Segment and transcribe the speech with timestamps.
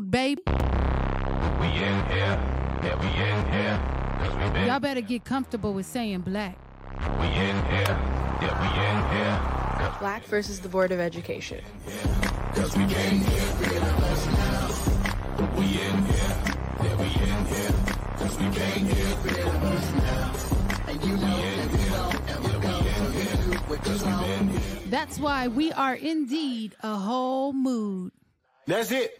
[0.00, 0.42] baby.
[0.46, 2.38] We in here,
[2.82, 3.80] yeah, we in here.
[4.18, 6.58] Cause we been, Y'all better get comfortable with saying black.
[7.20, 7.98] we in here,
[8.42, 9.96] yeah, we in here.
[10.00, 11.60] Black versus the Board of Education.
[12.54, 13.52] Cause we been here,
[15.56, 16.36] we in here,
[16.82, 17.72] yeah, we in here.
[18.18, 19.10] Cause we been here,
[24.90, 28.12] That's why we are indeed a whole mood.
[28.66, 29.19] That's it.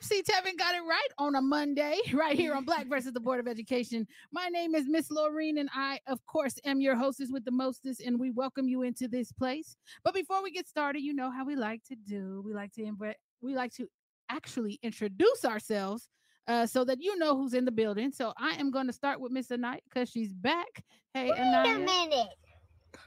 [0.00, 3.40] Oh, Tevin got it right on a Monday, right here on Black versus the Board
[3.40, 4.06] of Education.
[4.30, 8.00] My name is Miss Laureen, and I, of course, am your hostess with the mostest,
[8.00, 9.76] and we welcome you into this place.
[10.04, 12.42] But before we get started, you know how we like to do.
[12.44, 13.88] We like to invite, we like to
[14.28, 16.08] actually introduce ourselves
[16.46, 18.12] uh, so that you know who's in the building.
[18.12, 20.84] So I am going to start with Miss Anaya because she's back.
[21.12, 21.64] Hey, Anaya.
[21.64, 22.28] Wait a minute.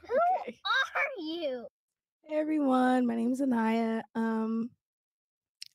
[0.08, 0.58] Who Okay.
[0.66, 1.66] are you?
[2.24, 4.02] Hey everyone, my name is Anaya.
[4.14, 4.70] Um,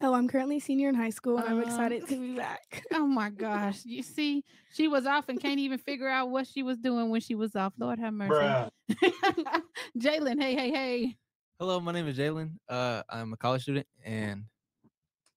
[0.01, 2.83] oh, I'm currently senior in high school, and I'm Um, excited to be back.
[2.93, 3.83] Oh my gosh.
[3.85, 7.21] You see, she was off and can't even figure out what she was doing when
[7.21, 7.73] she was off.
[7.77, 8.33] Lord have mercy.
[8.35, 8.69] Bruh.
[9.97, 11.17] Jalen, hey, hey, hey.
[11.59, 12.51] Hello, my name is Jalen.
[12.69, 14.43] Uh, I'm a college student, and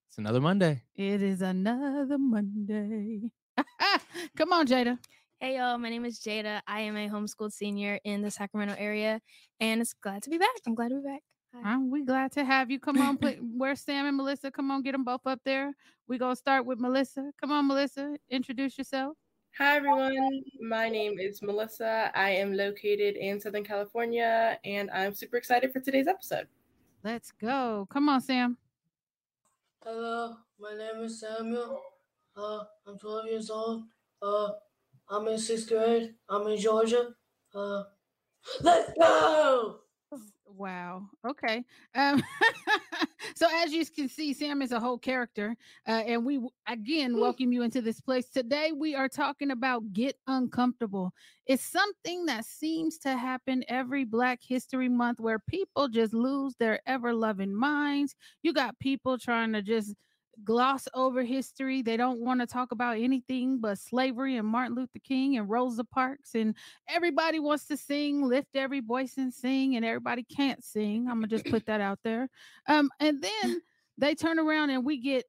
[0.08, 0.83] it's another Monday.
[0.95, 3.30] It is another Monday.
[4.36, 4.98] Come on, Jada.
[5.41, 6.61] Hey y'all, my name is Jada.
[6.67, 9.20] I am a homeschooled senior in the Sacramento area,
[9.58, 10.50] and it's glad to be back.
[10.67, 11.22] I'm glad to be back.
[11.54, 11.72] Hi.
[11.72, 12.78] I'm we glad to have you.
[12.78, 14.50] Come on, put, where's Sam and Melissa?
[14.50, 15.72] Come on, get them both up there.
[16.06, 17.32] we going to start with Melissa.
[17.40, 18.16] Come on, Melissa.
[18.28, 19.16] Introduce yourself.
[19.58, 20.42] Hi, everyone.
[20.60, 22.12] My name is Melissa.
[22.14, 26.46] I am located in Southern California, and I'm super excited for today's episode.
[27.02, 27.86] Let's go.
[27.90, 28.56] Come on, Sam.
[29.84, 31.80] Hello, my name is Samuel.
[32.36, 33.84] Uh, I'm 12 years old.
[34.22, 34.50] Uh,
[35.08, 36.14] I'm in sixth grade.
[36.28, 37.08] I'm in Georgia.
[37.52, 37.82] Uh,
[38.60, 39.80] let's go!
[40.47, 41.08] Wow.
[41.27, 41.64] Okay.
[41.94, 42.22] Um,
[43.36, 47.52] so as you can see, Sam is a whole character, uh, and we again welcome
[47.52, 48.29] you into this place.
[48.29, 51.12] Today we are talking about get uncomfortable.
[51.46, 56.80] It's something that seems to happen every Black History Month, where people just lose their
[56.86, 58.14] ever loving minds.
[58.42, 59.95] You got people trying to just
[60.45, 61.83] gloss over history.
[61.83, 65.85] They don't want to talk about anything but slavery and Martin Luther King and Rosa
[65.85, 66.55] Parks and
[66.89, 71.08] everybody wants to sing, lift every voice and sing, and everybody can't sing.
[71.08, 72.29] I'm gonna just put that out there.
[72.69, 73.61] Um, and then
[73.98, 75.24] they turn around and we get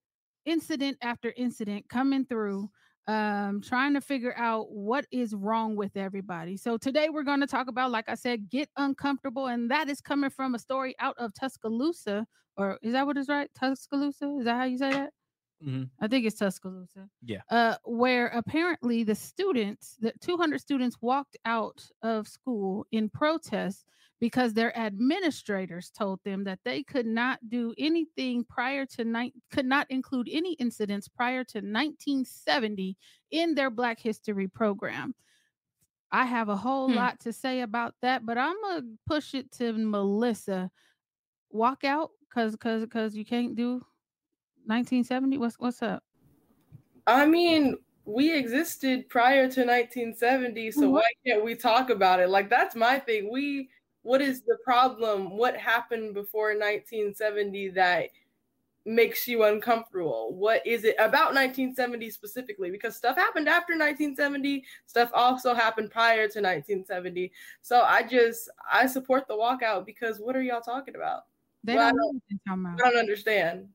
[0.45, 2.69] incident after incident coming through,
[3.07, 6.57] um, trying to figure out what is wrong with everybody.
[6.57, 10.01] So today we're going to talk about, like I said, get uncomfortable, and that is
[10.01, 12.25] coming from a story out of Tuscaloosa,
[12.57, 13.50] or is that what is right?
[13.56, 14.38] Tuscaloosa?
[14.40, 15.13] Is that how you say that?
[15.63, 15.91] Mhm.
[16.00, 17.41] I think it's Tuscaloosa Yeah.
[17.50, 23.85] uh, where apparently the students, the 200 students, walked out of school in protest
[24.21, 29.65] because their administrators told them that they could not do anything prior to nine, could
[29.65, 32.95] not include any incidents prior to 1970
[33.31, 35.15] in their Black History program.
[36.11, 36.95] I have a whole Hmm.
[36.95, 40.69] lot to say about that, but I'm gonna push it to Melissa.
[41.49, 43.81] Walk out because because because you can't do
[44.65, 45.37] 1970.
[45.39, 46.03] What's what's up?
[47.07, 51.03] I mean, we existed prior to 1970, so What?
[51.03, 52.29] why can't we talk about it?
[52.29, 53.31] Like, that's my thing.
[53.31, 53.69] We,
[54.03, 55.38] what is the problem?
[55.38, 58.09] What happened before 1970 that
[58.85, 60.34] makes you uncomfortable?
[60.34, 62.72] What is it about 1970 specifically?
[62.72, 67.31] Because stuff happened after 1970, stuff also happened prior to 1970.
[67.61, 71.25] So I just, I support the walkout because what are y'all talking about?
[71.63, 73.69] They Well, I don't know don't- what they're I don't understand.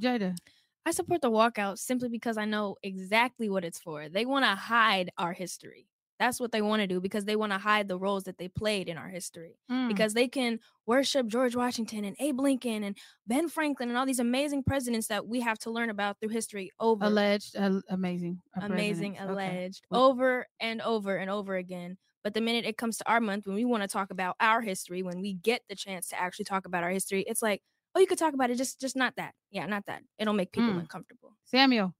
[0.00, 0.36] Jada.
[0.84, 4.08] I support the walkout simply because I know exactly what it's for.
[4.08, 5.86] They want to hide our history.
[6.22, 8.46] That's what they want to do because they want to hide the roles that they
[8.46, 9.58] played in our history.
[9.70, 9.88] Mm.
[9.88, 12.96] Because they can worship George Washington and Abe Lincoln and
[13.26, 16.70] Ben Franklin and all these amazing presidents that we have to learn about through history
[16.78, 19.20] over alleged uh, amazing amazing presidents.
[19.20, 19.32] Okay.
[19.56, 23.20] alleged Well- over and over and over again but the minute it comes to our
[23.20, 26.20] month when we want to talk about our history when we get the chance to
[26.20, 27.62] actually talk about our history it's like
[27.96, 30.52] oh you could talk about it just just not that yeah not that it'll make
[30.52, 30.80] people Mm.
[30.80, 31.94] uncomfortable Samuel.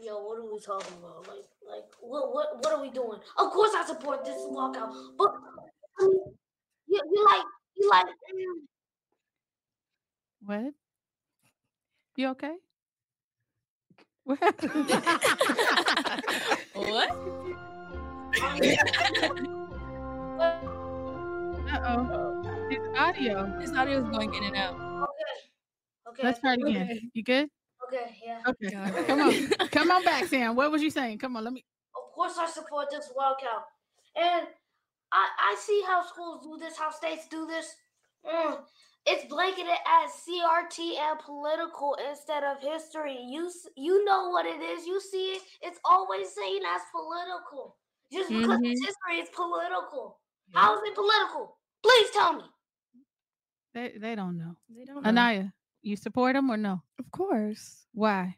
[0.00, 1.26] Yo, what are we talking about?
[1.26, 3.18] Like, like, what, what, what are we doing?
[3.36, 5.34] Of course, I support this walkout, but
[6.00, 6.20] I mean,
[6.86, 7.44] you, you like,
[7.76, 8.66] you like, mm,
[10.46, 10.72] What?
[12.16, 12.54] You okay?
[14.24, 14.38] What
[16.74, 17.10] what
[21.70, 22.66] Uh-oh.
[22.70, 23.58] His audio.
[23.60, 25.08] this audio is going in and out
[26.08, 26.82] okay, Let's try it again.
[26.82, 27.48] okay, You good?
[27.88, 28.40] Okay, yeah.
[28.46, 28.70] Okay.
[28.70, 29.06] God.
[29.06, 29.68] Come on.
[29.70, 30.54] Come on back, Sam.
[30.54, 31.18] What was you saying?
[31.18, 31.64] Come on, let me
[31.96, 33.64] Of course, I support this walkout,
[34.16, 34.46] and
[35.12, 37.74] I, I see how schools do this, how states do this.
[38.26, 38.58] Mm,
[39.06, 43.16] it's blanketed as CRT and political instead of history.
[43.22, 44.86] You you know what it is.
[44.86, 45.42] You see it.
[45.62, 47.76] It's always seen as political.
[48.12, 48.86] Just because it's Mhm.
[48.86, 50.18] history, is political.
[50.52, 51.56] How is it political?
[51.82, 52.44] Please tell me.
[53.74, 54.56] They they don't know.
[54.68, 55.08] They don't know.
[55.08, 55.52] Anaya,
[55.82, 56.82] you support them or no?
[56.98, 57.86] Of course.
[57.94, 58.36] Why?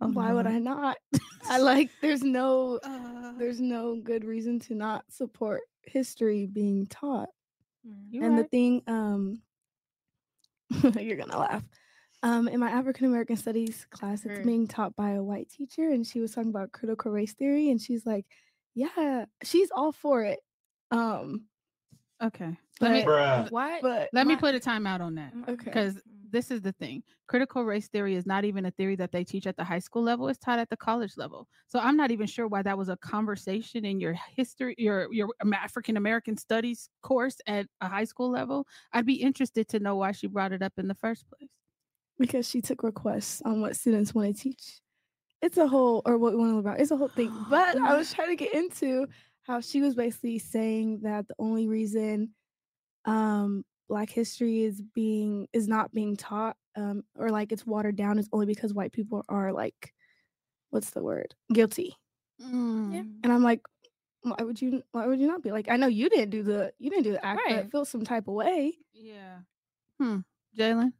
[0.00, 0.96] Oh, Why would I not?
[1.48, 7.28] I like there's no Uh, there's no good reason to not support history being taught.
[7.86, 8.22] Mm.
[8.24, 9.40] and the thing um
[11.00, 11.64] you're gonna laugh.
[12.22, 16.06] Um in my African American studies class, it's being taught by a white teacher and
[16.06, 18.26] she was talking about critical race theory and she's like,
[18.74, 20.40] Yeah, she's all for it.
[20.90, 21.44] Um
[22.22, 22.56] okay.
[22.80, 23.50] Let me but, Bruh.
[23.50, 23.82] What?
[23.82, 25.32] but let me put a timeout on that.
[25.48, 25.64] Okay.
[25.64, 26.00] because
[26.30, 29.46] this is the thing critical race theory is not even a theory that they teach
[29.46, 32.26] at the high school level it's taught at the college level so i'm not even
[32.26, 37.38] sure why that was a conversation in your history your your african american studies course
[37.46, 40.74] at a high school level i'd be interested to know why she brought it up
[40.76, 41.48] in the first place
[42.18, 44.80] because she took requests on what students want to teach.
[45.40, 46.80] It's a whole, or what we want to learn about.
[46.80, 47.32] It's a whole thing.
[47.48, 47.96] But I mm-hmm.
[47.96, 49.06] was trying to get into
[49.48, 52.34] how she was basically saying that the only reason
[53.06, 58.18] um, Black history is being is not being taught, um, or like it's watered down,
[58.18, 59.94] is only because white people are like,
[60.70, 61.96] what's the word, guilty.
[62.40, 63.20] Mm.
[63.24, 63.62] And I'm like,
[64.22, 64.82] why would you?
[64.92, 65.70] Why would you not be like?
[65.70, 67.70] I know you didn't do the you didn't do the act, but Right.
[67.70, 68.76] feel some type of way.
[68.92, 69.38] yeah
[69.98, 70.18] hmm
[70.56, 70.92] jalen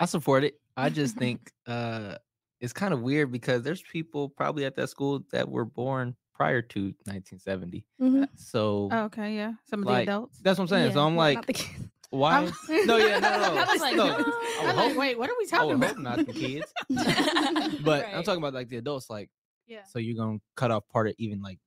[0.00, 0.60] I support it.
[0.76, 2.18] I just think uh
[2.60, 6.60] it's kind of weird because there's people probably at that school that were born prior
[6.62, 7.84] to 1970.
[8.00, 8.28] Mhm.
[8.36, 10.92] So Oh, okay yeah some of the adults that's what I'm saying.
[10.92, 11.88] so I'm like, not the kids.
[12.10, 12.50] why?
[12.68, 13.54] no, yeah, no, no.
[13.66, 14.06] I was like, no.
[14.18, 14.24] no.
[14.60, 16.72] I I'm like, wait what are we I talking would about not the kids.
[17.84, 19.08] But I'm talking about like the adults.
[19.10, 19.30] Like,
[19.66, 21.58] yeah so you're gonna cut off part of even like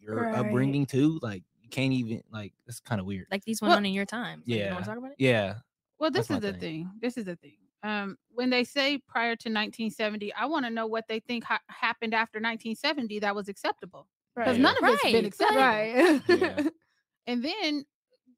[0.00, 0.34] your Right.
[0.34, 1.18] upbringing too.
[1.22, 2.52] Like, you can't even like.
[2.66, 3.26] It's kind of weird.
[3.30, 4.42] like these went Well, on in your time.
[4.46, 5.16] So You don't yeah, talk about it?
[5.18, 5.54] yeah.
[5.98, 6.60] Well, That's this is the thing.
[6.60, 6.90] thing.
[7.00, 7.56] This is the thing.
[7.84, 11.60] Um, when they say prior to 1970, I want to know what they think ha-
[11.68, 14.08] happened after 1970 that was acceptable.
[14.34, 14.60] Because Right.
[14.62, 15.60] none of it's been Right, acceptable.
[15.60, 16.22] Right.
[16.28, 16.68] Yeah.
[17.26, 17.84] And then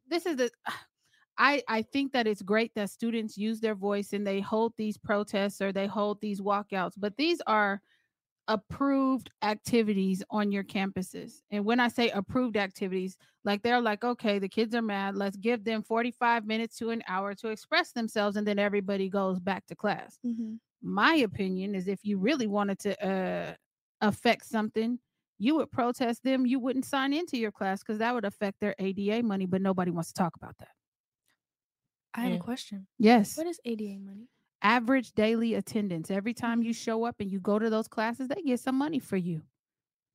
[0.09, 0.51] this is the.
[1.39, 4.97] I, I think that it's great that students use their voice and they hold these
[4.97, 7.83] protests or they hold these walkouts, but these are
[8.49, 11.43] approved activities on your campuses.
[11.51, 15.17] And when I say approved activities, like they're like, okay, the kids are mad.
[15.17, 19.41] Let's give them 45 minutes to an hour to express themselves, and then everybody goes
[19.41, 20.19] back to class.
[20.25, 20.59] Mhm.
[20.83, 23.55] My opinion is if you really wanted to uh,
[24.01, 25.01] affect something,
[25.39, 26.47] you would protest them.
[26.47, 29.91] You wouldn't sign into your class because that would affect their ADA money, but nobody
[29.91, 30.71] wants to talk about that.
[32.15, 32.37] I have Yeah.
[32.37, 32.87] a question.
[32.99, 33.37] Yes.
[33.37, 34.29] What is ADA money?
[34.63, 36.11] Average daily attendance.
[36.11, 38.99] Every time you show up and you go to those classes, they get some money
[38.99, 39.43] for you.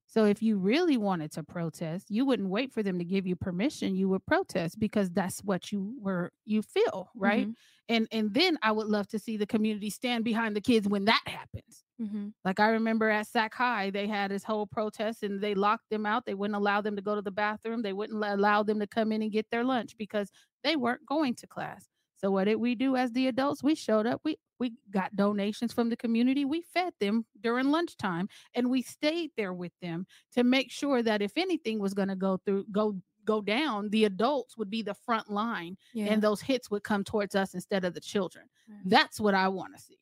[0.07, 3.37] So if you really wanted to protest, you wouldn't wait for them to give you
[3.37, 3.95] permission.
[3.95, 7.47] You would protest because that's what you were you feel, right?
[7.87, 11.05] And and then I would love to see the community stand behind the kids when
[11.05, 11.85] that happens.
[12.01, 12.27] Mm-hmm.
[12.43, 16.05] Like I remember at Sac High, they had this whole protest and they locked them
[16.05, 16.25] out.
[16.25, 17.81] They wouldn't allow them to go to the bathroom.
[17.81, 20.29] They wouldn't allow them to come in and get their lunch because
[20.63, 21.87] they weren't going to class.
[22.21, 23.63] So what did we do as the adults?
[23.63, 24.21] We showed up.
[24.23, 26.45] We we got donations from the community.
[26.45, 31.23] We fed them during lunchtime and we stayed there with them to make sure that
[31.23, 32.95] if anything was going to go through go
[33.25, 36.07] go down, the adults would be the front line Yeah.
[36.13, 38.45] and those hits would come towards us instead of the children.
[38.69, 38.79] Right.
[38.85, 39.97] That's what I want to see.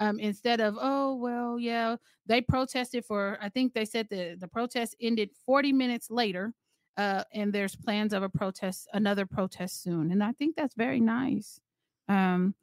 [0.00, 4.46] Um, instead of oh well yeah they protested for I think they said the the
[4.48, 6.54] protest ended 40 minutes later
[6.98, 11.00] uh, and there's plans of a protest another protest soon and I think that's very
[11.00, 11.60] nice
[12.08, 12.56] um,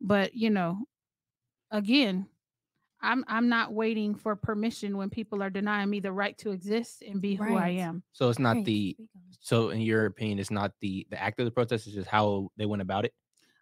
[0.00, 0.86] but you know
[1.70, 2.28] again
[3.02, 7.02] I'm I'm not waiting for permission when people are denying me the right to exist
[7.02, 8.96] and be who I am So it's not Right, the.
[8.96, 9.38] speak on it.
[9.42, 11.86] So in your opinion, it's not the the act of the protest.
[11.86, 13.14] It's just how they went about it.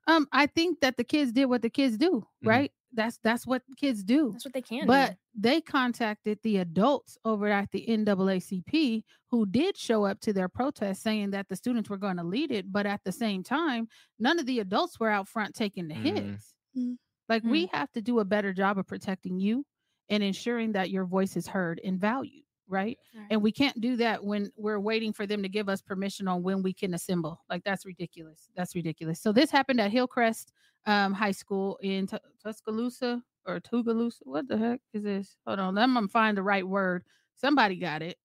[0.06, 2.48] um I think that the kids did what the kids do Mhm.
[2.48, 4.86] right that's that's what kids do That's what they can do.
[4.86, 5.16] but do.
[5.34, 11.02] they contacted the adults over at the NAACP who did show up to their protest
[11.02, 14.38] saying that the students were going to lead it, but at the same time, none
[14.38, 16.02] of the adults were out front taking the Mm.
[16.02, 16.54] hits.
[16.76, 16.96] Mm.
[17.28, 19.64] Like we have to do a better job of protecting you
[20.08, 22.98] and ensuring that your voice is heard and valued, right?
[23.14, 23.26] Right.
[23.30, 26.42] And we can't do that when we're waiting for them to give us permission on
[26.42, 27.42] when we can assemble.
[27.48, 28.48] Like that's ridiculous.
[28.56, 29.20] That's ridiculous.
[29.20, 30.52] So this happened at Hillcrest
[30.86, 34.20] um, High School in Tu- Tuscaloosa or Tugaloosa.
[34.24, 35.36] What the heck is this?
[35.46, 37.04] Hold on, let me find the right word.
[37.36, 38.16] Somebody got it.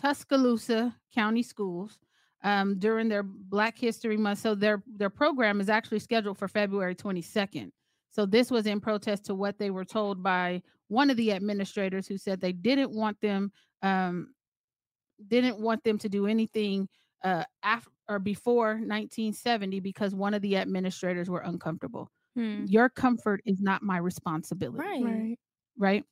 [0.00, 1.98] Tuscaloosa County Schools
[2.44, 4.40] um, during their Black History Month.
[4.40, 7.70] So their their program is actually scheduled for February 22nd.
[8.10, 12.06] So this was in protest to what they were told by one of the administrators
[12.06, 14.34] who said they didn't want them um,
[15.26, 16.88] didn't want them to do anything
[17.24, 22.10] uh after or before 1970 because one of the administrators were uncomfortable.
[22.34, 22.64] Hmm.
[22.66, 25.04] Your comfort is not my responsibility Right.
[25.04, 25.38] Right.
[25.76, 26.04] right?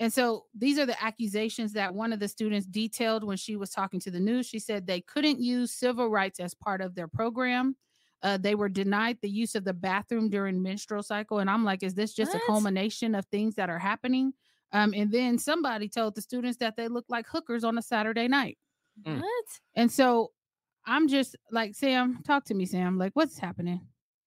[0.00, 3.70] And so these are the accusations that one of the students detailed when she was
[3.70, 4.46] talking to the news.
[4.46, 7.76] She said they couldn't use civil rights as part of their program.
[8.24, 11.38] Uh, they were denied the use of the bathroom during menstrual cycle.
[11.40, 12.42] And I'm like, is this just What?
[12.42, 14.32] a culmination of things that are happening?
[14.72, 18.26] Um, and then somebody told the students that they look like hookers on a Saturday
[18.26, 18.58] night.
[19.06, 19.20] Mm.
[19.20, 19.44] What?
[19.76, 20.32] And so
[20.86, 22.98] I'm just like, Sam, talk to me, Sam.
[22.98, 23.82] Like, what's happening?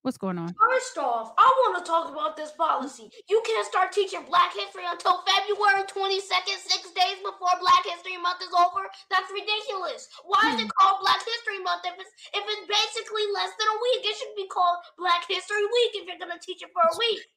[0.07, 0.55] What's going on?
[0.55, 3.11] First off, I want to talk about this policy.
[3.27, 8.39] You can't start teaching Black History until February 22nd, six days before Black History Month
[8.39, 8.87] is over.
[9.11, 10.07] That's ridiculous.
[10.23, 13.77] Why is it called Black History Month if it's if it's basically less than a
[13.83, 14.07] week?
[14.07, 17.27] It should be called Black History Week if you're gonna teach it for a week.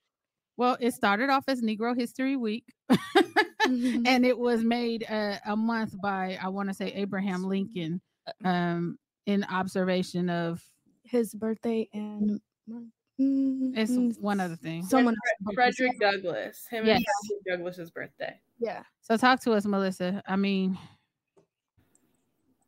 [0.56, 2.70] Well, it started off as Negro History Week,
[3.66, 4.06] Mhm.
[4.06, 8.00] and it was made uh, a month by I want to say Abraham Lincoln,
[8.44, 8.96] um,
[9.26, 10.62] in observation of
[11.02, 12.38] His birthday and
[13.18, 14.82] it's mm, one other thing.
[14.84, 16.66] someone Fre- Frederick Douglass.
[16.70, 16.96] Him Yes.
[16.98, 18.40] and Frederick Douglass's birthday.
[18.58, 18.82] Yeah.
[19.02, 20.22] So talk to us, Melissa.
[20.26, 20.78] I mean,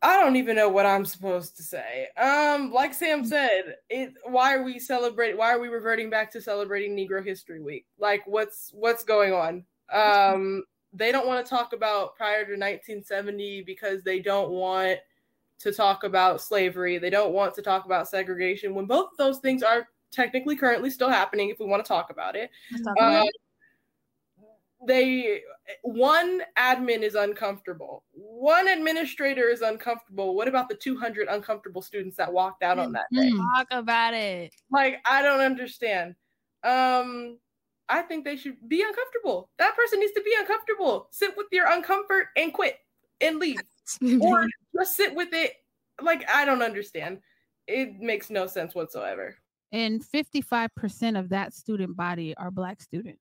[0.01, 2.09] I don't even know what I'm supposed to say.
[2.17, 6.41] Um, like Sam said, it why are we celebrating why are we reverting back to
[6.41, 7.85] celebrating Negro History Week?
[7.97, 9.63] Like what's what's going on?
[9.91, 14.99] Um, they don't want to talk about prior to 1970 because they don't want
[15.63, 16.97] to talk about slavery.
[16.97, 20.89] They don't want to talk about segregation when both of those things are technically currently
[20.89, 22.51] still happening if we want to talk about it.
[22.85, 23.23] let's Uh,
[24.85, 25.41] they
[25.83, 32.31] one admin is uncomfortable one administrator is uncomfortable what about the 200 uncomfortable students that
[32.31, 33.55] walked out on that day Mm.
[33.55, 34.53] Talk about it.
[34.71, 36.15] like i don't understand
[36.65, 37.37] um
[37.87, 41.67] i think they should be uncomfortable that person needs to be uncomfortable sit with your
[41.67, 42.79] uncomfort and quit
[43.21, 43.61] and leave
[44.21, 44.47] or
[44.77, 45.53] just sit with it
[46.01, 47.19] like i don't understand
[47.67, 49.35] it makes no sense whatsoever
[49.73, 53.19] and 55% of that student body are black students.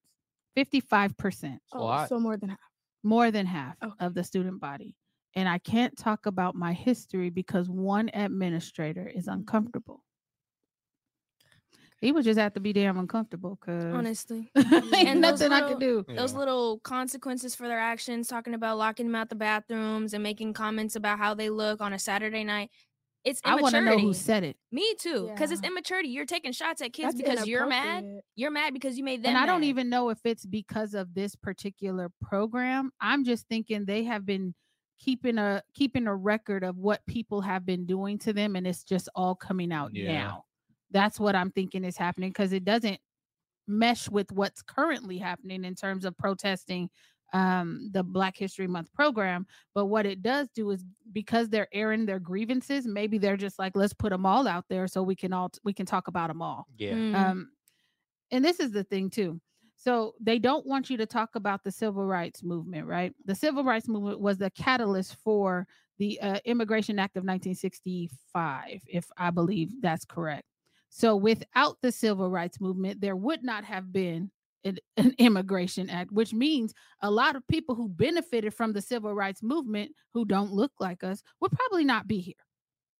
[0.56, 2.58] 55%, Oh, so more than half.
[3.02, 4.04] more than half Okay.
[4.04, 4.94] of the student body.
[5.34, 9.40] And I can't talk about my history because one administrator is mm-hmm.
[9.40, 10.04] uncomfortable.
[12.02, 14.50] He would just have to be damn uncomfortable because Honestly.
[14.56, 16.04] And those nothing I could do.
[16.08, 16.38] Those Yeah.
[16.40, 20.96] little consequences for their actions, talking about locking them out the bathrooms and making comments
[20.96, 22.70] about how they look on a Saturday night.
[23.24, 23.60] It's immaturity.
[23.60, 24.56] I want to know who said it.
[24.72, 26.08] Me too, because it's immaturity.
[26.08, 28.04] You're taking shots at kids That's because you're mad.
[28.34, 29.28] You're mad because you made them.
[29.30, 32.90] and I don't even know if it's because of this particular program.
[33.00, 34.54] I'm just thinking they have been
[34.98, 38.82] keeping a keeping a record of what people have been doing to them and it's
[38.82, 40.12] just all coming out Yeah.
[40.12, 40.44] now.
[40.92, 42.98] That's what I'm thinking is happening because it doesn't
[43.66, 46.90] mesh with what's currently happening in terms of protesting
[47.32, 52.04] um the Black History Month program, but what it does do is because they're airing
[52.04, 55.32] their grievances, maybe they're just like let's put them all out there so we can
[55.32, 56.66] all we can talk about them all.
[56.76, 56.92] Yeah.
[56.92, 57.14] Mm.
[57.14, 57.50] Um,
[58.30, 59.40] and this is the thing too.
[59.76, 63.12] So they don't want you to talk about the civil rights movement, right?
[63.24, 65.66] The civil rights movement was the catalyst for
[65.98, 70.44] the uh, Immigration Act of 1965, if I believe that's correct.
[70.94, 74.30] So without the civil rights movement, there would not have been
[74.62, 79.14] an, an immigration act, which means a lot of people who benefited from the civil
[79.14, 82.34] rights movement who don't look like us would probably not be here.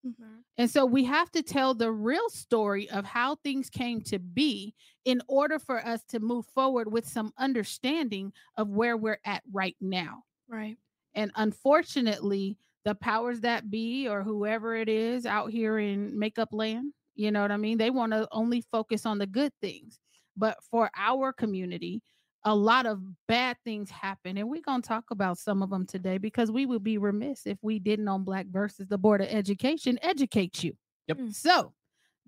[0.07, 0.39] Mm-hmm.
[0.57, 4.75] And so we have to tell the real story of how things came to be
[5.05, 9.77] in order for us to move forward with some understanding of where we're at right
[9.83, 10.25] now.
[10.49, 10.79] Right.
[11.15, 12.57] And unfortunately,
[12.87, 17.43] the powers that be or whoever it is out here in makeup land, you know
[17.43, 17.79] what I mean?
[17.79, 19.99] They want to only focus on the good things.
[20.37, 22.03] But for our community,
[22.45, 24.39] a lot of bad things happen.
[24.39, 27.47] And we're going to talk about some of them today because we would be remiss
[27.47, 30.73] if we didn't on Black versus the Board of Education educate you.
[31.09, 31.19] Yep.
[31.19, 31.35] Mm.
[31.35, 31.73] So,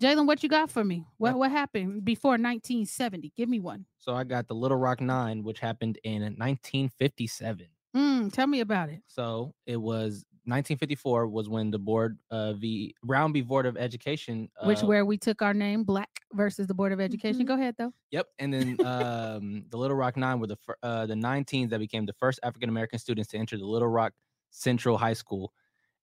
[0.01, 1.07] Jalen, what you got for me?
[1.19, 1.37] What, Yep.
[1.37, 3.33] what happened before 1970?
[3.37, 3.87] Give me one.
[3.99, 7.67] So I got the Little Rock Nine, which happened in 1957.
[7.97, 9.01] Mm, tell me about it.
[9.07, 13.41] So it was 1954 was when the board, uh, the Brown v.
[13.41, 17.01] Board of Education, uh, Which where we took our name, Black versus the Board of
[17.01, 17.45] Education.
[17.45, 17.47] Mhm.
[17.47, 17.93] Go ahead, though.
[18.11, 21.71] Yep, and then um, the Little Rock Nine were the fir- uh, the nine teens
[21.71, 24.13] that became the first African American students to enter the Little Rock
[24.51, 25.53] Central High School.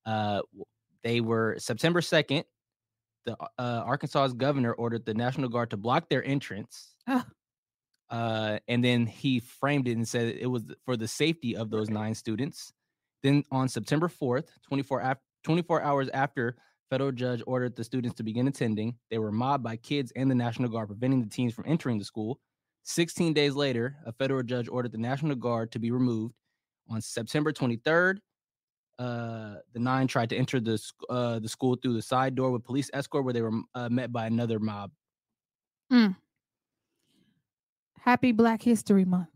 [0.05, 0.41] Uh,
[1.03, 2.43] they were September 2nd.
[3.25, 6.95] The uh, Arkansas's governor ordered the National Guard to block their entrance.
[7.07, 7.25] Ah.
[8.11, 11.89] Uh, and then he framed it and said it was for the safety of those
[11.89, 12.73] nine students.
[13.23, 16.57] Then on September 4th, 24, af- 24 hours after
[16.89, 20.35] federal judge ordered the students to begin attending, they were mobbed by kids and the
[20.35, 22.39] National Guard, preventing the teens from entering the school.
[22.83, 26.33] 16 days later, a federal judge ordered the National Guard to be removed.
[26.89, 28.17] On September 23rd,
[28.99, 32.63] uh, the nine tried to enter the uh, the school through the side door with
[32.65, 34.91] police escort, where they were uh, met by another mob.
[38.01, 39.29] Happy Black History Month.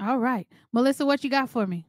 [0.00, 0.46] All right.
[0.72, 1.84] Melissa, what you got for me?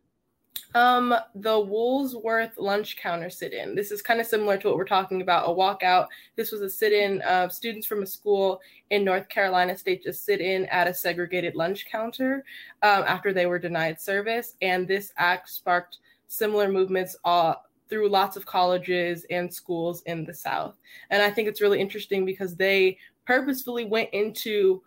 [0.74, 3.75] Um, the Woolsworth lunch counter sit-in.
[3.75, 6.07] This is kind of similar to what we're talking about, a walkout.
[6.36, 8.59] This was a sit-in of students from a school
[8.89, 12.43] in North Carolina State just sit in at a segregated lunch counter
[12.81, 17.53] um, after they were denied service, and this act sparked similar movements uh,
[17.89, 20.74] through lots of colleges and schools in the South.
[21.12, 24.81] And I think it's really interesting because they purposefully went into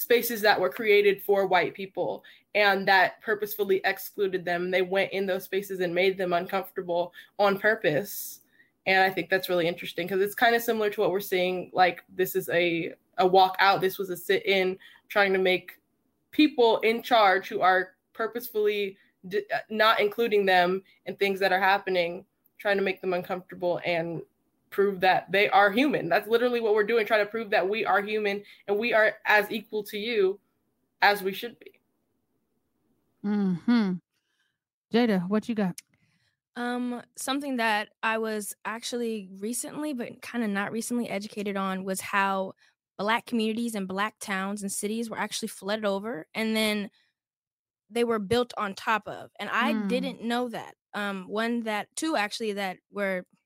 [0.00, 4.70] spaces that were created for white people and that purposefully excluded them.
[4.70, 8.40] They went in those spaces and made them uncomfortable on purpose.
[8.86, 11.70] And I think that's really interesting because it's kind of similar to what we're seeing.
[11.74, 13.82] Like this is a a walk out.
[13.82, 14.78] This was a sit in,
[15.10, 15.72] trying to make
[16.30, 18.96] people in charge who are purposefully
[19.28, 22.24] d- uh, not including them in things that are happening,
[22.56, 24.22] trying to make them uncomfortable and
[24.70, 26.08] prove that they are human.
[26.08, 29.14] That's literally what we're doing, trying to prove that we are human and we are
[29.26, 30.38] as equal to you
[31.02, 31.72] as we should be.
[33.22, 33.92] Hmm.
[34.92, 35.76] Jada, what you got?
[36.56, 42.00] Um, something that I was actually recently, but kind of not recently educated on was
[42.00, 42.52] how
[42.98, 46.90] black communities and black towns and cities were actually flooded over and then
[47.90, 49.30] they were built on top of.
[49.38, 49.86] And I Hmm.
[49.86, 50.74] didn't know that.
[50.92, 53.39] Um, one that two actually that were thank you,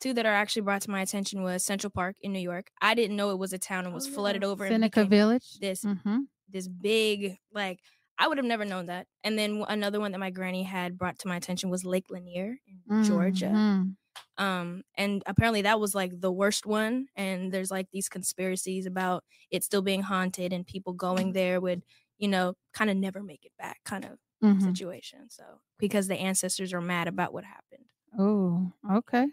[0.00, 2.70] two that are actually brought to my attention was Central Park in New York.
[2.80, 4.48] I didn't know it was a town and was Oh, flooded yeah.
[4.48, 5.58] over and Seneca Village.
[5.60, 6.20] this Mm-hmm.
[6.48, 7.80] this big like
[8.18, 9.06] I would have never known that.
[9.24, 12.58] And then another one that my granny had brought to my attention was Lake Lanier
[12.90, 13.46] in Georgia.
[13.54, 13.96] Mhm.
[14.36, 17.06] Um, and apparently that was like the worst one.
[17.16, 21.82] And there's like these conspiracies about it still being haunted and people going there would,
[22.18, 24.62] you know, kind of never make it back kind of Mhm.
[24.62, 25.30] situation.
[25.30, 25.44] So
[25.78, 27.86] because the ancestors are mad about what happened.
[28.18, 29.28] Oh, okay.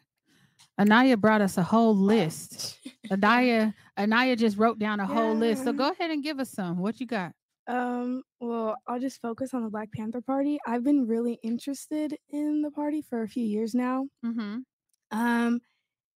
[0.79, 2.79] Anaya brought us a whole list.
[3.11, 5.63] Anaya, Anaya just wrote down a whole list.
[5.63, 6.77] So go ahead and give us some.
[6.77, 7.33] What you got?
[7.67, 10.57] Um, well, I'll just focus on the Black Panther Party.
[10.65, 14.07] I've been really interested in the party for a few years now.
[14.25, 14.59] Mm-hmm.
[15.11, 15.59] Um,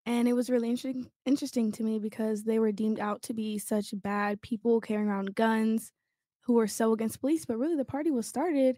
[0.06, 3.60] and it was really interesting interesting to me because they were deemed out to be
[3.60, 5.92] such bad people carrying around guns
[6.42, 8.78] who were so against police, but really the party was started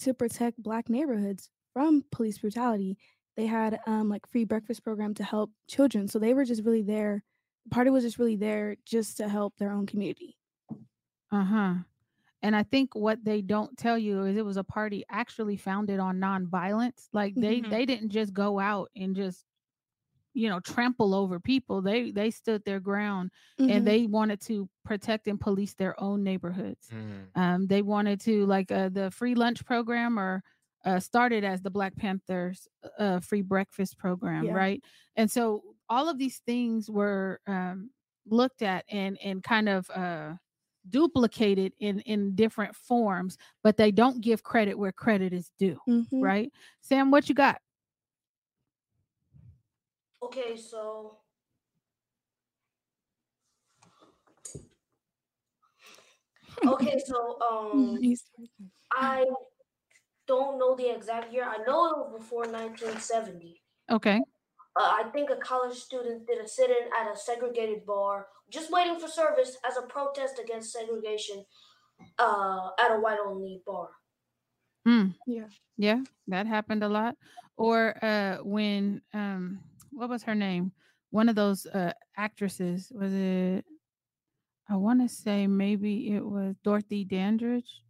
[0.00, 2.96] to protect black neighborhoods from police brutality.
[3.38, 6.08] They had um like free breakfast program to help children.
[6.08, 7.22] So they were just really there.
[7.64, 10.36] The party was just really there just to help their own community.
[11.30, 11.74] Uh-huh.
[12.42, 16.00] And I think what they don't tell you is it was a party actually founded
[16.00, 17.08] on nonviolence.
[17.12, 17.70] Like they Mhm.
[17.70, 19.44] they didn't just go out and just
[20.34, 21.80] you know trample over people.
[21.80, 23.70] They they stood their ground Mhm.
[23.70, 26.90] and they wanted to protect and police their own neighborhoods.
[27.36, 30.42] Um, they wanted to like uh, the free lunch program or
[30.88, 32.66] uh, started as the Black Panthers
[32.98, 34.54] uh, free breakfast program, Yeah.
[34.54, 34.82] right?
[35.16, 37.90] And so all of these things were um,
[38.26, 40.34] looked at and and kind of uh,
[40.88, 46.22] duplicated in in different forms, but they don't give credit where credit is due, Mhm.
[46.22, 46.50] right?
[46.80, 47.60] Sam, what you got?
[50.22, 51.18] Okay, so
[56.66, 58.00] okay, so um,
[58.92, 59.24] I
[60.28, 61.44] don't know the exact year.
[61.44, 63.62] I know it was before 1970.
[63.90, 64.20] Okay.
[64.76, 68.98] Uh, I think a college student did a sit-in at a segregated bar, just waiting
[69.00, 71.44] for service as a protest against segregation
[72.18, 73.90] uh, at a white-only bar.
[74.86, 75.14] Mm.
[75.26, 75.48] Yeah.
[75.76, 77.16] Yeah, that happened a lot.
[77.56, 79.60] Or uh when um
[79.90, 80.72] what was her name?
[81.10, 83.64] One of those uh actresses, was it
[84.68, 87.82] I want to say maybe it was Dorothy Dandridge.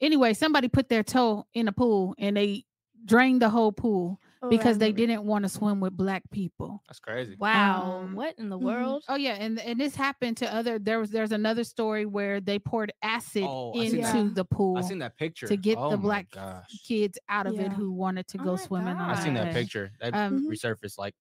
[0.00, 2.64] Anyway, somebody put their toe in a pool and they
[3.04, 6.82] drained the whole pool Oh, because they didn't want to swim with black people.
[6.88, 7.38] That's crazy.
[7.38, 7.94] Wow.
[8.02, 8.60] Um, what in the mhm.
[8.60, 9.04] world?
[9.08, 12.58] Oh yeah, and and this happened to other there was there's another story where they
[12.58, 14.34] poured acid Oh, into seen that.
[14.34, 16.84] the pool I seen that picture to get oh the black Gosh.
[16.84, 19.50] kids out of it who wanted to Oh go my swimming on I seen that
[19.50, 19.52] that.
[19.52, 19.92] picture.
[20.00, 20.50] That Um, Mhm.
[20.50, 21.14] resurfaced like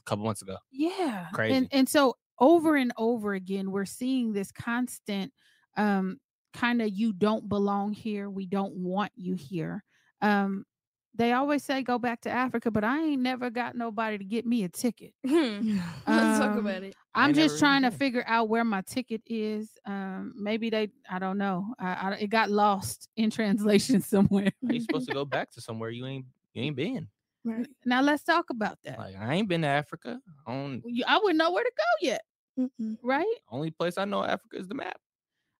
[0.00, 0.58] a couple months ago.
[0.70, 1.28] Yeah.
[1.32, 1.48] Crazy.
[1.48, 5.32] And and so over and over again, we're seeing this constant
[5.76, 6.18] um
[6.54, 8.30] kind of you don't belong here.
[8.30, 9.82] We don't want you here.
[10.22, 10.64] Um
[11.16, 14.44] they always say go back to Africa, but I ain't never got nobody to get
[14.44, 15.12] me a ticket.
[15.24, 15.78] Hmm.
[16.08, 16.96] Let's talk Um, about it.
[17.14, 17.98] I'm ain't just never trying to been.
[18.00, 19.70] figure out where my ticket is.
[19.86, 21.66] Um maybe they I don't know.
[21.78, 24.50] I, I it got lost in translation somewhere.
[24.66, 27.08] How you supposed to go back to somewhere you ain't you ain't been?
[27.44, 27.68] Right.
[27.84, 28.98] now let's talk about that.
[28.98, 30.18] Like I ain't been to Africa.
[30.46, 32.22] I I wouldn't know where to go yet,
[32.58, 32.96] Mm-mm.
[33.02, 33.36] right?
[33.50, 34.96] only place I know Africa is the map.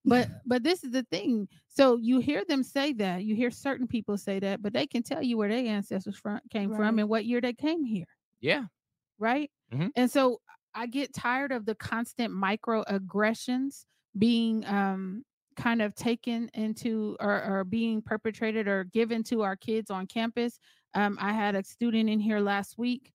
[0.05, 1.49] But but this is the thing.
[1.69, 3.25] So you hear them say that.
[3.25, 6.41] You hear certain people say that, but they can tell you where their ancestors from
[6.51, 8.07] came from and what year they came here,
[8.41, 8.67] Yeah.
[9.19, 9.51] right?
[9.73, 9.91] Mhm.
[9.97, 10.41] And so
[10.75, 13.85] I get tired of the constant microaggressions
[14.19, 15.25] being um
[15.57, 20.59] kind of taken into or, or being perpetrated or given to our kids on campus.
[20.95, 23.13] Um, I had a student in here last week.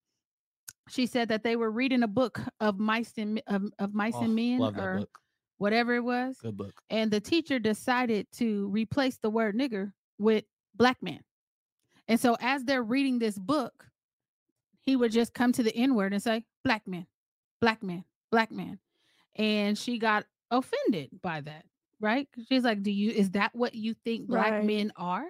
[0.88, 4.24] She said that they were reading a book of mice and of, of mice Oh,
[4.24, 5.20] and men love that or book.
[5.60, 6.82] Whatever it was Good book.
[6.90, 10.44] and the teacher decided to replace the word nigger with
[10.76, 11.20] black man.
[12.08, 13.86] And so as they're reading this book,
[14.86, 17.06] he would just come to the N word and say, black man,
[17.62, 18.80] black man, black man.
[19.36, 21.66] And she got offended by that,
[22.02, 22.28] right?
[22.48, 24.64] She's like, Do you is that what you think black Right.
[24.66, 25.28] men are?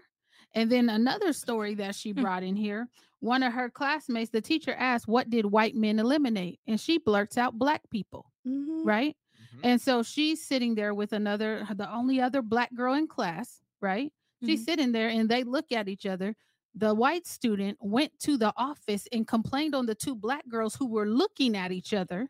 [0.56, 2.22] And then another story that she Hmm.
[2.22, 2.88] brought in here,
[3.20, 6.60] one of her classmates, the teacher asked, What did white men eliminate?
[6.68, 8.86] And she blurts out black people Mhm.
[8.86, 9.18] right?
[9.51, 9.63] Mhm.
[9.63, 14.13] And so she's sitting there with another, the only other black girl in class, right?
[14.41, 14.65] She's Mhm.
[14.65, 16.35] sitting there and they look at each other.
[16.75, 20.88] The white student went to the office and complained on the two black girls who
[20.88, 22.29] were looking at each other.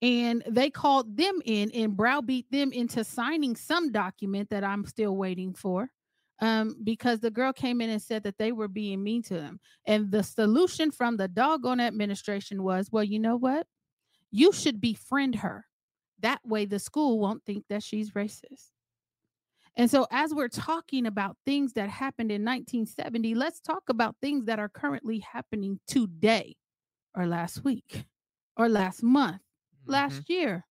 [0.00, 5.16] And they called them in and browbeat them into signing some document that I'm still
[5.16, 5.90] waiting for.
[6.40, 9.60] Um, because the girl came in and said that they were being mean to them.
[9.86, 13.68] And the solution from the doggone administration was, well, you know what?
[14.30, 15.66] You should befriend her.
[16.22, 18.70] That way the school won't think that she's racist.
[19.76, 24.44] And so, as we're talking about things that happened in 1970, let's talk about things
[24.44, 26.56] that are currently happening today,
[27.14, 28.04] or last week,
[28.56, 29.40] or last month,
[29.84, 29.92] Mm-hmm.
[29.92, 30.64] last year.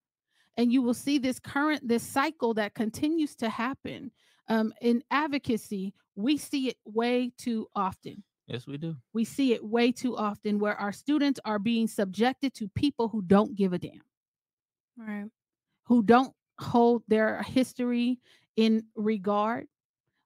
[0.57, 4.11] And you will see this current, this cycle that continues to happen.
[4.47, 8.95] Um, in advocacy, we see it way too often Yes, we do.
[9.13, 13.21] we see it way too often where our students are being subjected to people who
[13.21, 14.01] don't give a damn,
[14.97, 15.25] Right.
[15.83, 18.19] Who don't hold their history
[18.55, 19.67] in regard,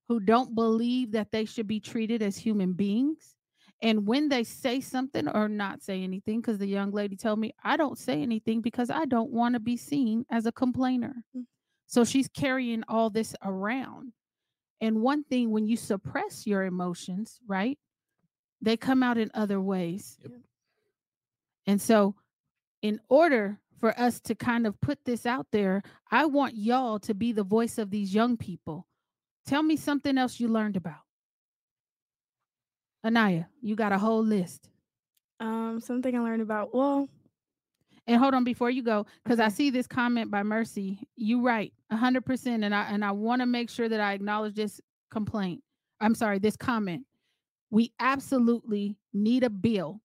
[0.08, 3.36] who don't believe that they should be treated as human beings.
[3.82, 7.54] And when they say something or not say anything, because the young lady told me,
[7.64, 11.16] I don't say anything because I don't want to be seen as a complainer.
[11.36, 11.46] Mm.
[11.88, 14.14] So she's carrying all this around.
[14.82, 17.78] And one thing, when you suppress your emotions, right,
[18.62, 20.18] they come out in other ways.
[20.22, 20.32] Yep.
[21.68, 22.16] And so,
[22.82, 27.14] in order for us to kind of put this out there, I want y'all to
[27.14, 28.88] be the voice of these young people.
[29.46, 31.02] Tell me something else you learned about.
[33.06, 34.70] Anaya, you got a whole list.
[35.40, 36.74] Um, something I learned about.
[36.74, 37.08] Well,
[38.08, 41.00] And hold on before you go, because I see this comment by Mercy.
[41.16, 42.64] You right, hundred percent.
[42.64, 44.80] And I and I want to make sure that I acknowledge this
[45.12, 45.62] complaint.
[46.00, 47.06] I'm sorry, this comment.
[47.72, 50.02] We absolutely need a bill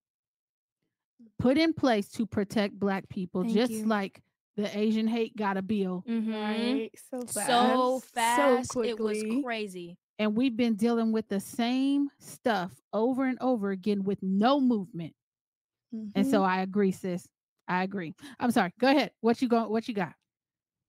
[1.40, 3.86] put in place to protect black people, Thank just you.
[3.86, 4.20] like
[4.56, 6.04] the Asian hate got a bill.
[6.08, 6.32] Mm-hmm.
[6.34, 8.72] right, so fast, So fast.
[8.72, 9.96] so it was crazy.
[10.18, 15.14] And we've been dealing with the same stuff over and over again with no movement.
[15.92, 16.30] And Mhm.
[16.30, 17.26] so I agree, sis.
[17.66, 18.14] I agree.
[18.38, 18.72] I'm sorry.
[18.78, 19.12] Go ahead.
[19.20, 20.14] What you going what you got?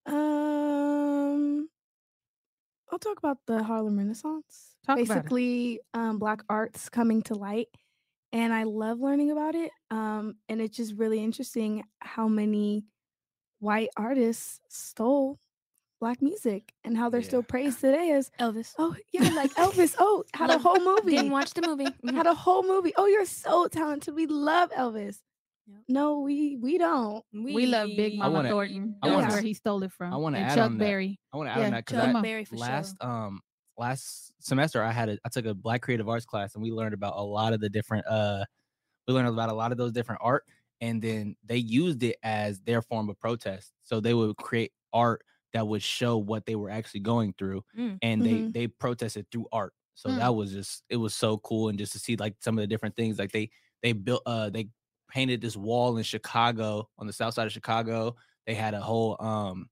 [0.05, 1.69] Um,
[2.91, 4.75] I'll talk about the Harlem Renaissance.
[4.85, 5.07] Talk about it.
[5.07, 7.69] Basically, um, Black arts coming to light,
[8.33, 9.71] and I love learning about it.
[9.89, 12.85] Um, and it's just really interesting how many
[13.59, 15.37] white artists stole
[15.99, 17.27] Black music and how they're Yeah.
[17.27, 18.73] still praised today as Elvis.
[18.79, 19.95] oh yeah, like Elvis.
[19.99, 21.15] Oh, had a whole movie.
[21.15, 21.85] Didn't watch the movie.
[22.15, 22.91] Had a whole movie.
[22.97, 24.15] Oh, you're so talented.
[24.15, 25.19] We love Elvis.
[25.67, 25.79] Yep.
[25.89, 27.23] No, we we don't.
[27.31, 28.95] We love Big We- Mama wanna- Thornton.
[29.03, 30.11] I That's wanna- where he stole it from.
[30.11, 30.83] I wanna and add Chuck on that.
[30.83, 31.19] Berry.
[31.31, 33.09] I want to add Yeah, on that Chuck because Berry for last sure.
[33.11, 33.41] um
[33.81, 36.95] last semester I had a I took a black creative arts class and we learned
[36.95, 38.45] about a lot of the different uh
[39.07, 40.45] we learned about a lot of those different art
[40.81, 43.73] and then they used it as their form of protest.
[43.83, 47.99] So they would create art that would show what they were actually going through Mm.
[48.01, 49.73] and they they protested through art.
[49.95, 50.17] So Mm.
[50.17, 52.67] that was just it was so cool and just to see like some of the
[52.67, 53.51] different things like they
[53.83, 54.69] they built uh they
[55.09, 58.15] painted this wall in Chicago on the south side of Chicago.
[58.47, 59.69] They had a whole um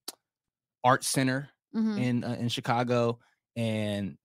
[0.84, 1.98] art center Mhm.
[1.98, 3.20] in uh, in Chicago,
[3.60, 4.18] and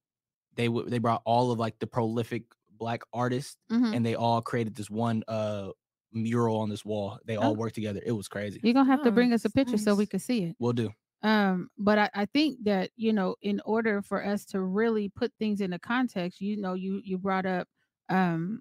[0.55, 3.95] they w- they brought all of like the prolific black artists, Mhm.
[3.97, 5.71] and they all created this one uh
[6.13, 7.19] mural on this wall.
[7.27, 7.55] They all Oh.
[7.57, 8.01] worked together.
[8.07, 8.61] It was crazy.
[8.63, 10.11] You're gonna have to bring us a Nice, picture so we nice.
[10.11, 10.57] can see it.
[10.61, 10.93] We'll do.
[11.23, 15.33] um but I, I think that you know in order for us to really put
[15.39, 17.69] things into context you know you you brought up
[18.11, 18.61] um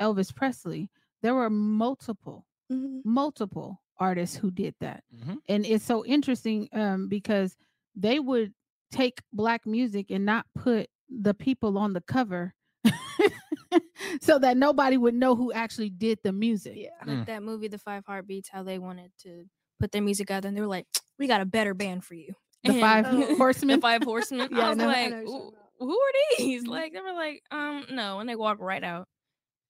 [0.00, 0.90] elvis presley
[1.22, 3.04] there were multiple Mhm.
[3.04, 5.38] multiple artists who did that Mhm.
[5.48, 7.56] and it's so interesting um because
[7.96, 8.54] they would
[8.94, 12.54] take black music and not put the people on the cover
[14.20, 16.90] so that nobody would know who actually did the music Yeah.
[17.06, 17.26] like Mm.
[17.26, 19.44] that movie, The Five Heartbeats, how they wanted to
[19.80, 20.86] put their music out, and they were like,
[21.18, 23.36] "We got a better band for you." The And- five Oh.
[23.36, 23.76] horsemen.
[23.76, 24.48] the five horsemen.
[24.52, 26.64] Yeah, I was no, like, know "Who- are these?
[26.64, 26.68] Mhm.
[26.68, 29.06] Like they were like, um, no, and they walk right out.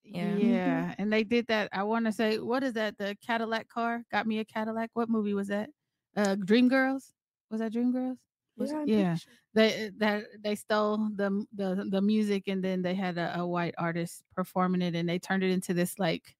[0.04, 0.36] Yeah.
[0.36, 0.94] Yeah.
[0.98, 1.70] And they did that.
[1.72, 2.98] I want to say, what is that?
[2.98, 4.90] The Cadillac car got me a Cadillac.
[4.92, 5.70] What movie was that?
[6.16, 7.10] Uh Dreamgirls?
[7.50, 8.18] Was that Dreamgirls?
[8.56, 8.80] Was Yeah, it?
[8.80, 9.16] I'm pretty yeah.
[9.54, 13.74] They that they stole the the the music and then they had a, a white
[13.78, 16.34] artist performing it and they turned it into this like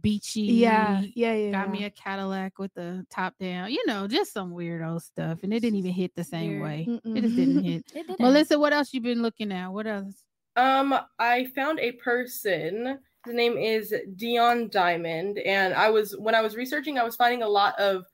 [0.00, 1.50] beachy Yeah, yeah, yeah.
[1.52, 1.72] got yeah.
[1.72, 5.42] me a Cadillac with the top down, you know, just some weirdo stuff.
[5.42, 6.62] And it didn't even hit the same Weird.
[6.62, 6.86] way.
[6.88, 7.16] Mm-mm.
[7.16, 7.86] It just didn't hit.
[7.92, 8.18] Didn't.
[8.18, 9.68] Melissa, what else you been looking at?
[9.68, 10.24] What else?
[10.56, 12.98] Um, I found a person.
[13.24, 17.42] His name is Dion Diamond, and I was when I was researching, I was finding
[17.42, 18.04] a lot of,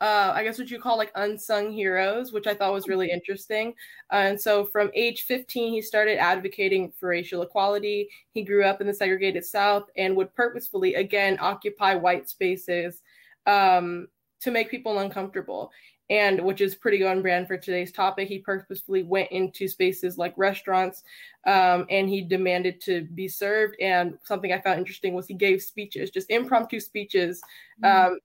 [0.00, 3.74] uh, I guess what you call like unsung heroes, which I thought was really interesting.
[4.10, 8.08] Uh, and so, from age 15, he started advocating for racial equality.
[8.32, 13.02] He grew up in the segregated South and would purposefully, again, occupy white spaces
[13.46, 14.08] um,
[14.40, 15.70] to make people uncomfortable
[16.10, 18.28] and which is pretty on brand for today's topic.
[18.28, 21.04] He purposefully went into spaces like restaurants
[21.46, 23.76] um, and he demanded to be served.
[23.80, 27.40] And something I found interesting was he gave speeches, just impromptu speeches,
[27.84, 28.18] um,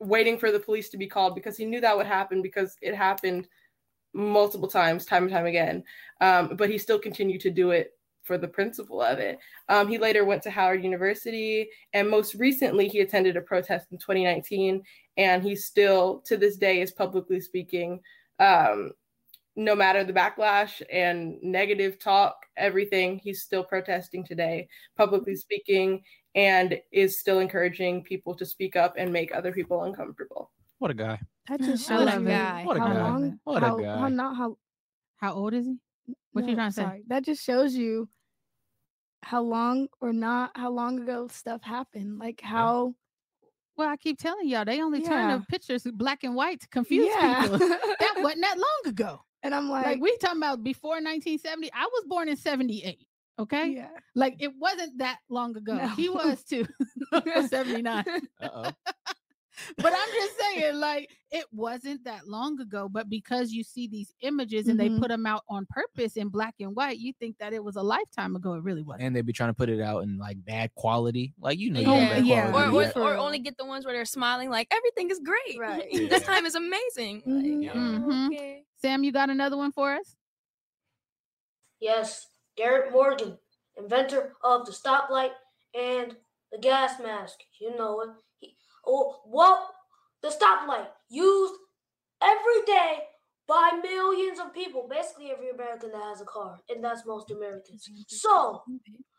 [0.00, 2.94] waiting for the police to be called because he knew that would happen because it
[2.94, 3.48] happened
[4.12, 5.82] multiple times, time and time again.
[6.20, 9.38] Um, but he still continued to do it for the principle of it.
[9.68, 13.98] Um, he later went to Howard University, and most recently, he attended a protest in
[13.98, 14.82] 2019
[15.16, 18.00] and he still to this day is publicly speaking
[18.40, 18.92] um,
[19.56, 26.02] no matter the backlash and negative talk everything he's still protesting today publicly speaking
[26.34, 30.94] and is still encouraging people to speak up and make other people uncomfortable What a
[30.94, 31.20] guy.
[31.48, 32.64] That just I shows love you guy.
[32.64, 33.02] What a how guy.
[33.02, 33.98] long, What a how, guy.
[33.98, 34.56] how not how.
[35.16, 35.76] How old is he?
[36.32, 37.02] What you trying to say?
[37.06, 38.08] That just shows you
[39.22, 42.18] how long or not how long ago stuff happened.
[42.18, 42.94] Like how
[43.76, 47.06] Well, I keep telling y'all, they only turn the pictures black and white to confuse
[47.08, 47.42] yeah.
[47.42, 47.58] people.
[47.58, 49.20] that wasn't that long ago.
[49.42, 51.70] and I'm like, Like, we talking about before 1970.
[51.72, 53.06] I was born in 78.
[53.38, 53.68] Okay.
[53.70, 53.88] yeah.
[54.14, 55.76] Like it wasn't that long ago.
[55.96, 56.66] He was too.
[57.48, 58.04] 79.
[58.40, 58.70] Uh oh.
[59.76, 62.88] But I'm just saying, like, it wasn't that long ago.
[62.88, 64.94] But because you see these images and Mhm.
[64.94, 67.76] they put them out on purpose in black and white, you think that it was
[67.76, 68.54] a lifetime ago.
[68.54, 69.04] It really wasn't.
[69.04, 71.34] And they'd be trying to put it out in like bad quality.
[71.40, 71.92] Like you know, you Yeah.
[71.92, 72.52] want bad Yeah.
[72.52, 75.56] or, or, or only get the ones where they're smiling like everything is great.
[75.58, 75.86] Right.
[75.92, 77.22] this time is amazing.
[77.24, 78.02] Like, Mhm.
[78.10, 78.64] oh, okay.
[78.78, 80.16] Sam, you got another one for us?
[81.80, 83.38] Yes, Garrett Morgan,
[83.76, 85.32] inventor of the stoplight
[85.74, 86.16] and
[86.52, 87.38] the gas mask.
[87.60, 88.10] You know it.
[88.38, 89.70] He, oh, well,
[90.22, 91.54] the stoplight used
[92.22, 92.98] every day
[93.46, 94.88] by millions of people.
[94.88, 97.88] Basically, every American that has a car, and that's most Americans.
[98.08, 98.62] So,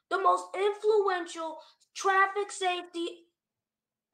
[0.09, 1.57] the most influential
[1.95, 3.25] traffic safety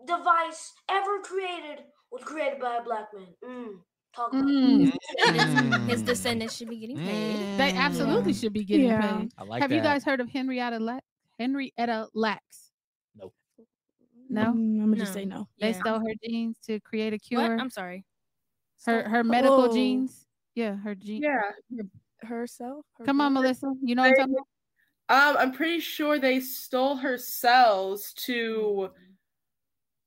[0.05, 3.27] device ever created was created by a black man.
[3.43, 3.79] Mm,
[4.13, 4.91] talk about Mm.
[4.91, 6.06] Descendants- His Mm.
[6.06, 7.58] descendants should be getting paid.
[7.58, 8.39] They absolutely Yeah.
[8.39, 9.17] should be getting Yeah.
[9.19, 9.32] paid.
[9.38, 9.76] I like Have that.
[9.76, 11.00] you guys heard of Henrietta La-
[11.39, 12.71] Henrietta Lacks?
[13.15, 13.34] Nope.
[14.30, 14.41] No?
[14.50, 15.47] I'm gonna just say no.
[15.60, 15.80] They Yeah.
[15.80, 17.21] stole her genes to create a What?
[17.24, 17.60] cure.
[17.60, 18.06] I'm sorry.
[18.86, 19.74] her her medical Oh.
[19.74, 20.26] genes.
[20.56, 21.21] Yeah, her gene.
[21.21, 21.52] yeah
[22.24, 22.86] Herself.
[22.97, 23.34] her Come on.
[23.34, 23.71] Melissa.
[23.82, 24.47] You know what I'm talking about?
[25.10, 28.89] um i'm pretty sure they stole her cells to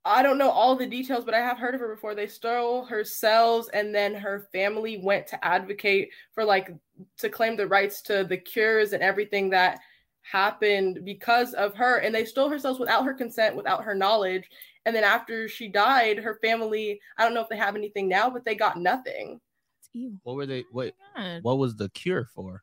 [0.06, 2.14] I don't know all the details, but I have heard of her before.
[2.14, 6.74] They stole her cells, and then her family went to advocate for like
[7.18, 9.78] to claim the rights to the cures and everything that
[10.20, 11.98] happened because of her.
[11.98, 14.50] And they stole her cells without her consent, without her knowledge.
[14.84, 18.28] And then after she died, her family, I don't know if they have anything now,
[18.28, 19.40] but they got nothing.
[19.80, 20.18] It's evil.
[20.24, 20.64] What were they?
[20.70, 20.94] What?
[21.16, 21.42] God.
[21.42, 22.62] What was the cure for?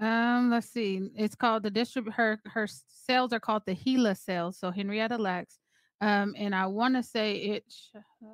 [0.00, 1.10] Um, let's see.
[1.16, 2.12] It's called the distrib.
[2.12, 4.58] Her her cells are called the HeLa cells.
[4.58, 5.58] So Henrietta Lacks.
[6.00, 7.64] Um, and I want to say it.
[7.94, 8.28] Uh,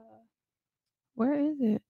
[1.14, 1.82] where is it?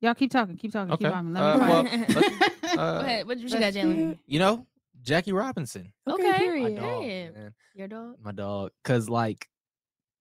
[0.00, 0.56] Y'all keep talking.
[0.56, 0.92] Keep talking.
[0.92, 1.04] Okay.
[1.06, 1.32] Keep on.
[1.34, 2.38] Let Uh, me well, find let's-
[2.76, 3.26] Go uh, ahead.
[3.26, 4.18] What you got, Jalen?
[4.26, 4.66] You know,
[5.02, 6.38] Jackie Robinson, Okay, Okay.
[6.38, 6.74] period.
[6.74, 8.16] my dog, man, Your dog.
[8.22, 8.70] my dog.
[8.84, 9.48] Cause like,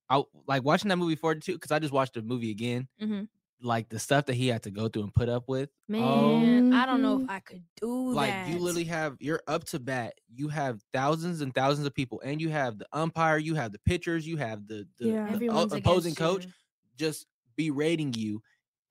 [0.10, 1.56] I like watching that movie Fortitude.
[1.56, 2.88] Because I just watched the movie again.
[3.02, 3.28] Mhm.
[3.62, 5.70] Like the stuff that he had to go through and put up with.
[5.88, 8.16] Man, I don't know if I could do that.
[8.16, 8.50] like that.
[8.50, 12.42] you literally have you're up to bat you have thousands and thousands of people and
[12.42, 15.36] you have the umpire you have the pitchers you have the, the, Yeah.
[15.38, 16.52] the o- opposing coach you.
[16.98, 18.42] just berating you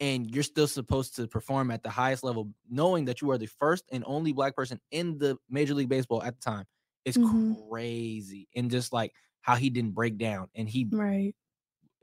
[0.01, 3.47] and you're still supposed to perform at the highest level knowing that you are the
[3.47, 6.65] first and only black person in the major league baseball at the time
[7.05, 7.69] it's Mhm.
[7.69, 11.35] crazy and just like how he didn't break down and he Right.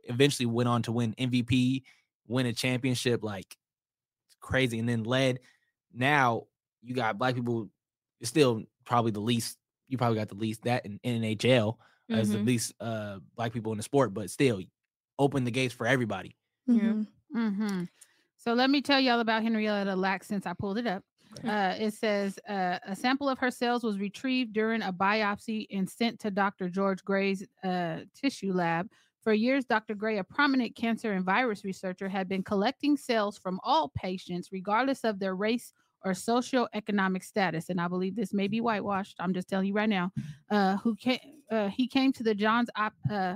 [0.04, 1.82] eventually went on to win mvp
[2.32, 3.56] win a championship like
[4.40, 5.40] crazy and then led
[5.94, 6.46] now
[6.82, 7.70] you got black people
[8.20, 11.76] it's still probably the least you probably got the least that in, in nhl
[12.10, 12.46] as the Mhm.
[12.48, 14.60] least uh black people in the sport but still
[15.20, 16.36] open the gates for everybody
[16.68, 16.76] Yeah.
[16.82, 17.08] Mhm.
[17.36, 17.84] Mm-hmm.
[18.38, 21.04] So let me tell y'all about Henrietta Lacks since I pulled it up.
[21.46, 25.90] Uh, it says uh, a sample of her cells was retrieved during a biopsy and
[25.90, 26.68] sent to Dr.
[26.68, 28.90] George Gray's uh, tissue lab.
[29.24, 29.94] For years, Dr.
[29.94, 35.04] Gray, a prominent cancer and virus researcher, had been collecting cells from all patients, regardless
[35.04, 37.70] of their race or socioeconomic status.
[37.70, 39.18] And I believe this may be whitewashed.
[39.20, 40.12] I'm just telling you right now.
[40.50, 41.20] Uh, who came?
[41.52, 43.36] Uh, he came to the Johns Op- uh,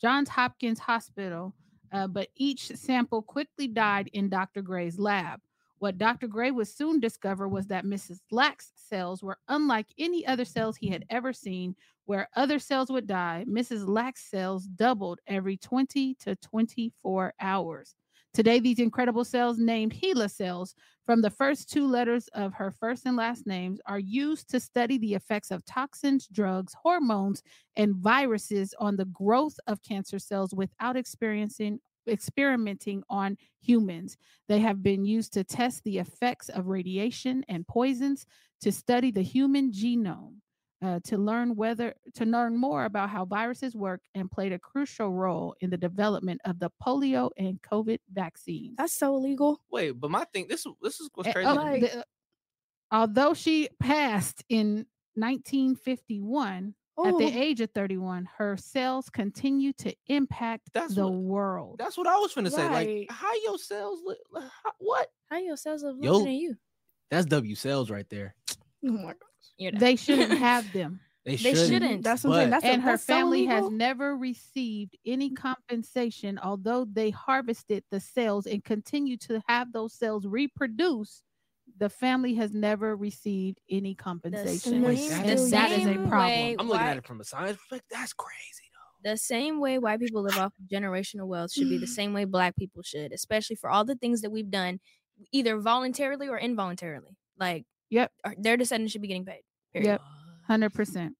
[0.00, 1.54] Johns Hopkins Hospital,
[1.92, 4.62] uh, but each sample quickly died in Dr.
[4.62, 5.40] Gray's lab.
[5.84, 6.28] What Dr.
[6.28, 8.20] Gray would soon discover was that Mrs.
[8.30, 11.76] Lacks' cells were unlike any other cells he had ever seen.
[12.06, 13.86] Where other cells would die, Mrs.
[13.86, 17.96] Lacks' cells doubled every 20 to 24 hours.
[18.32, 23.04] Today, these incredible cells, named HeLa cells, from the first two letters of her first
[23.04, 27.42] and last names, are used to study the effects of toxins, drugs, hormones,
[27.76, 34.16] and viruses on the growth of cancer cells without experiencing experimenting on humans.
[34.48, 38.26] They have been used to test the effects of radiation and poisons,
[38.60, 40.36] to study the human genome,
[40.82, 45.10] uh, to learn whether to learn more about how viruses work, and played a crucial
[45.12, 48.74] role in the development of the polio and COVID vaccines.
[48.76, 49.60] That's so illegal.
[49.70, 51.46] Wait, but my thing, this this is what's crazy.
[51.48, 51.80] uh, to me.
[51.80, 52.02] the- uh,
[52.92, 54.86] although she passed in
[55.16, 61.12] 1951 at Oh, the age of 31, her cells continue to impact That's the what-
[61.20, 61.76] world.
[61.78, 62.68] That's what I was finna say.
[62.68, 64.18] Like, how your cells look?
[64.34, 65.08] how- what?
[65.30, 66.12] How your cells are Yo.
[66.12, 66.56] looking at you?
[67.10, 68.34] That's W cells right there.
[68.86, 69.16] oh my god.
[69.58, 69.72] You're.
[69.72, 71.00] They shouldn't have them.
[71.24, 71.68] They, They shouldn't.
[71.68, 72.02] shouldn't.
[72.04, 72.50] That's what I'm saying.
[72.50, 77.10] But- That's a- and her that's so family has never received any compensation, although they
[77.10, 81.22] harvested the cells and continue to have those cells reproduce.
[81.78, 84.82] The family has never received any compensation.
[84.82, 86.10] they're And still that is a problem.
[86.18, 87.88] way I'm looking why- at it from a science perspective.
[87.90, 88.70] That's crazy
[89.02, 89.10] though.
[89.10, 92.24] the same way white people live off of generational wealth should be the same way
[92.24, 94.78] black people should, especially for all the things that we've done,
[95.32, 97.16] either voluntarily or involuntarily.
[97.38, 98.12] Like, Yep.
[98.38, 99.42] their descendants should be getting paid.
[99.72, 99.88] Period.
[99.88, 100.00] Yep.
[100.46, 101.16] Hundred percent.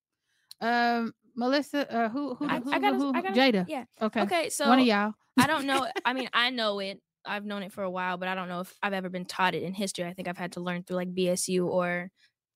[0.60, 3.64] Um, Melissa, uh, who, who, I- who, I gotta- who, I gotta- Jada.
[3.68, 3.84] yeah.
[4.00, 4.22] Okay.
[4.22, 5.12] Okay, so One of y'all.
[5.36, 5.86] I don't know.
[6.04, 7.00] I mean, I know it.
[7.26, 9.54] I've known it for a while, but I don't know if I've ever been taught
[9.54, 10.04] it in history.
[10.04, 12.10] I think I've had to learn through like BSU or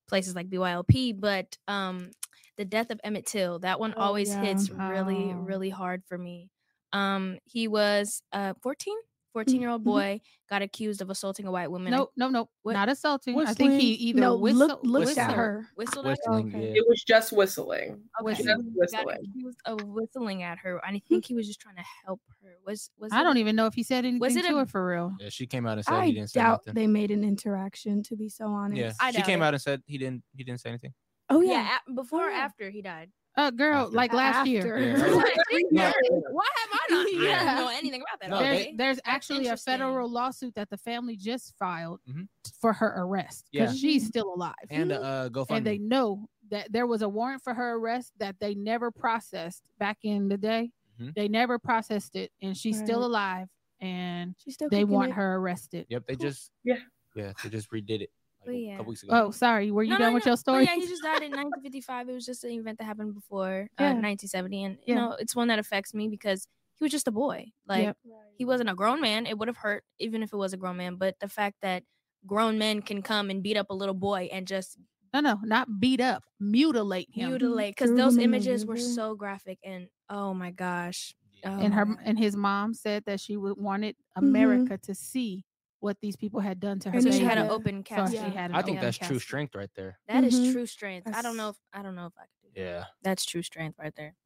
[0.09, 1.13] places like BYLP.
[1.13, 2.11] But um,
[2.57, 4.35] the death of Emmett Till, that one Oh, always yeah.
[4.35, 5.43] hits really, Oh.
[5.45, 6.51] really hard for me.
[6.93, 8.97] Um, he was uh 14,
[9.39, 9.85] 14 year old Mhm.
[9.85, 10.21] boy
[10.51, 11.93] got accused of assaulting a white woman.
[11.95, 12.73] I- No, no, no, What?
[12.73, 13.39] not assaulting.
[13.39, 14.09] I think he Whistling.
[14.09, 15.23] either no, whistle, look, looked whistle.
[15.23, 15.69] at her.
[15.77, 16.33] whistled at her.
[16.35, 16.51] Okay.
[16.73, 16.79] yeah.
[16.81, 18.03] It was just whistling.
[18.21, 18.33] Okay.
[18.35, 19.17] Just Got whistling.
[19.37, 22.57] accused of whistling at her, and I think he was just trying to help her.
[22.67, 24.59] Was was I it don't a- even know if he said anything it to a-
[24.61, 25.15] her for real.
[25.21, 26.75] Yeah, she came out and said I he didn't say doubt nothing.
[26.75, 28.03] they made an interaction.
[28.05, 28.79] To be so honest.
[28.81, 29.45] yeah, I she came it.
[29.45, 30.25] out and said he didn't.
[30.35, 30.95] He didn't say anything.
[31.31, 31.79] Oh Yeah, yeah.
[31.87, 32.39] a- before or yeah.
[32.39, 33.13] after he died.
[33.39, 33.97] Uh, girl, After.
[33.97, 34.77] like last year.
[34.77, 35.07] After.
[35.07, 35.35] Yeah, right.
[35.71, 35.93] Yeah.
[36.33, 37.07] Why have I not?
[37.41, 38.31] I don't know anything about that.
[38.31, 38.75] No, there's, okay?
[38.77, 42.27] there's actually a federal lawsuit that the family just filed Mhm.
[42.61, 43.79] for her arrest because Yeah.
[43.91, 44.55] she's still alive.
[44.71, 45.57] And uh, GoFundMe.
[45.59, 49.63] and they know that there was a warrant for her arrest that they never processed
[49.79, 50.73] back in the day.
[51.01, 51.15] Mhm.
[51.15, 53.47] They never processed it, and she's still alive,
[53.81, 54.69] and She's still.
[54.69, 55.15] they want it.
[55.15, 55.87] her arrested.
[55.91, 56.79] Yep, they just Yeah.
[57.15, 58.11] yeah they just redid it like
[58.49, 58.77] But yeah.
[58.79, 59.13] couple weeks ago.
[59.27, 60.31] Oh, sorry, were you No, done no, with no.
[60.31, 60.65] your Oh, story?
[60.65, 62.09] yeah, he just died in 1955.
[62.09, 65.49] It was just an event that happened before uh, 1970, and you know it's one
[65.49, 67.53] that affects me because he was just a boy.
[67.67, 67.97] Like Yep.
[68.39, 69.27] he wasn't a grown man.
[69.27, 70.97] It would have hurt even if it was a grown man.
[70.97, 71.83] But the fact that
[72.27, 74.79] grown men can come and beat up a little boy and just
[75.15, 77.31] no, no, not beat up, mutilate him.
[77.31, 81.15] mutilate because those him in the images were so graphic and oh my gosh.
[81.43, 81.59] Yeah.
[81.61, 81.97] and her Oh.
[82.05, 84.29] and his mom said that she would wanted Mhm.
[84.29, 85.45] America to see
[85.81, 86.97] what these people had done to her.
[86.97, 87.51] And So she had an Yeah.
[87.51, 88.21] open So casket.
[88.21, 88.33] she Yeah.
[88.33, 89.99] had an I think open that's true strength right there.
[90.09, 90.53] That is Mhm.
[90.53, 91.09] true strength.
[91.13, 92.63] I don't know if I don't know if I could do that.
[92.63, 94.17] Yeah, That's true strength right there.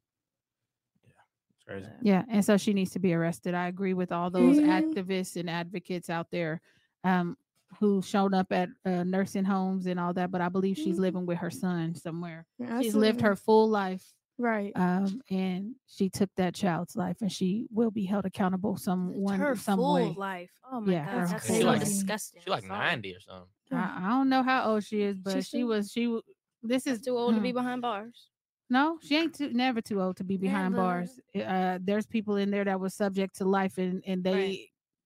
[1.03, 1.11] Yeah,
[1.49, 1.91] it's crazy.
[2.01, 3.53] Yeah, and so she needs to be arrested.
[3.53, 4.59] I agree with all those Mhm.
[4.59, 6.61] activists and advocates out there
[7.03, 7.37] um,
[7.79, 10.31] who showed up at uh, nursing homes and all that.
[10.31, 10.99] But I believe she's Mhm.
[10.99, 12.45] living with her son somewhere.
[12.57, 14.71] Yeah, She's lived her full life, right.
[14.75, 19.19] um, and she took that child's life, and she will be held accountable some It's
[19.19, 20.13] one her some full way.
[20.17, 20.51] life.
[20.71, 21.79] Oh my Yeah, god, her that's whole so life.
[21.79, 22.41] disgusting.
[22.43, 23.47] She like ninety or something.
[23.71, 26.19] I, I don't know how old she is, but she still- was she.
[26.61, 27.57] This is too old to be hmm.
[27.57, 28.29] behind bars.
[28.69, 30.83] No, she ain't too, never too old to be behind Never.
[30.83, 31.19] bars.
[31.35, 34.59] Uh, there's people in there that was subject to life, and and they Right.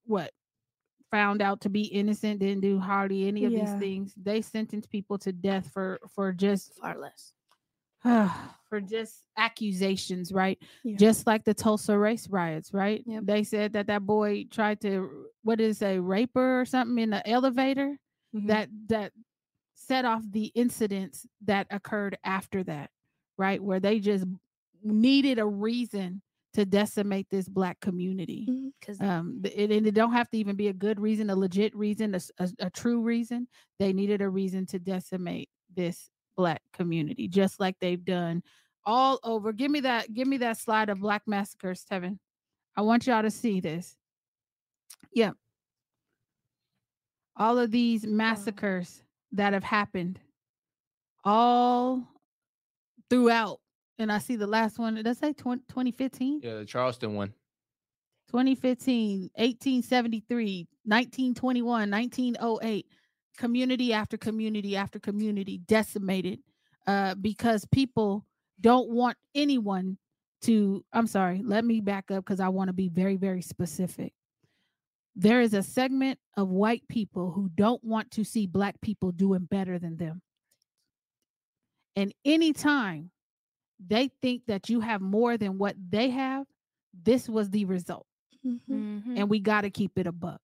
[0.05, 0.32] what
[1.11, 3.65] found out to be innocent, didn't do hardly any of Yeah.
[3.65, 4.13] these things.
[4.15, 7.34] They sentenced people to death for for just Far less.
[8.69, 10.57] For just accusations, right?
[10.83, 10.97] Yeah.
[10.97, 13.03] Just like the Tulsa race riots, right?
[13.05, 13.23] Yep.
[13.25, 17.27] They said that that boy tried to what is a raper or something in the
[17.27, 17.97] elevator
[18.35, 18.47] Mhm.
[18.47, 19.13] that that
[19.75, 22.89] set off the incidents that occurred after that
[23.37, 24.25] right where they just
[24.83, 26.21] needed a reason
[26.53, 28.71] to decimate this black community.
[28.81, 31.75] Because Um, it, and it don't have to even be a good reason, a legit
[31.75, 32.15] reason,
[32.59, 33.47] a true reason.
[33.79, 38.41] They needed a reason to decimate this black community, just like they've done
[38.85, 39.51] all over.
[39.51, 40.13] Give me that.
[40.13, 42.17] Give me that slide of black massacres, Tevin.
[42.77, 43.97] I want y'all to see this.
[45.13, 45.35] Yep.
[47.35, 50.19] All of these massacres that have happened
[51.25, 52.07] all
[53.09, 53.59] throughout.
[53.99, 54.95] And I see the last one.
[54.95, 56.41] Does that say 20, 2015?
[56.43, 57.33] Yeah, the Charleston one.
[58.29, 62.85] 2015, 1873, 1921, 1908,
[63.38, 66.39] community after community after community decimated
[66.88, 68.25] uh, because people
[68.59, 69.97] don't want anyone
[70.41, 70.83] to.
[70.93, 74.13] I'm sorry, let me back up because I want to be very, very specific.
[75.15, 79.45] There is a segment of white people who don't want to see black people doing
[79.49, 80.21] better than them.
[81.95, 83.09] And anytime
[83.85, 86.45] they think that you have more than what they have,
[87.03, 88.05] this was the result
[88.45, 88.59] Mhm.
[88.69, 89.17] Mhm.
[89.17, 90.41] and we got to keep it a buck.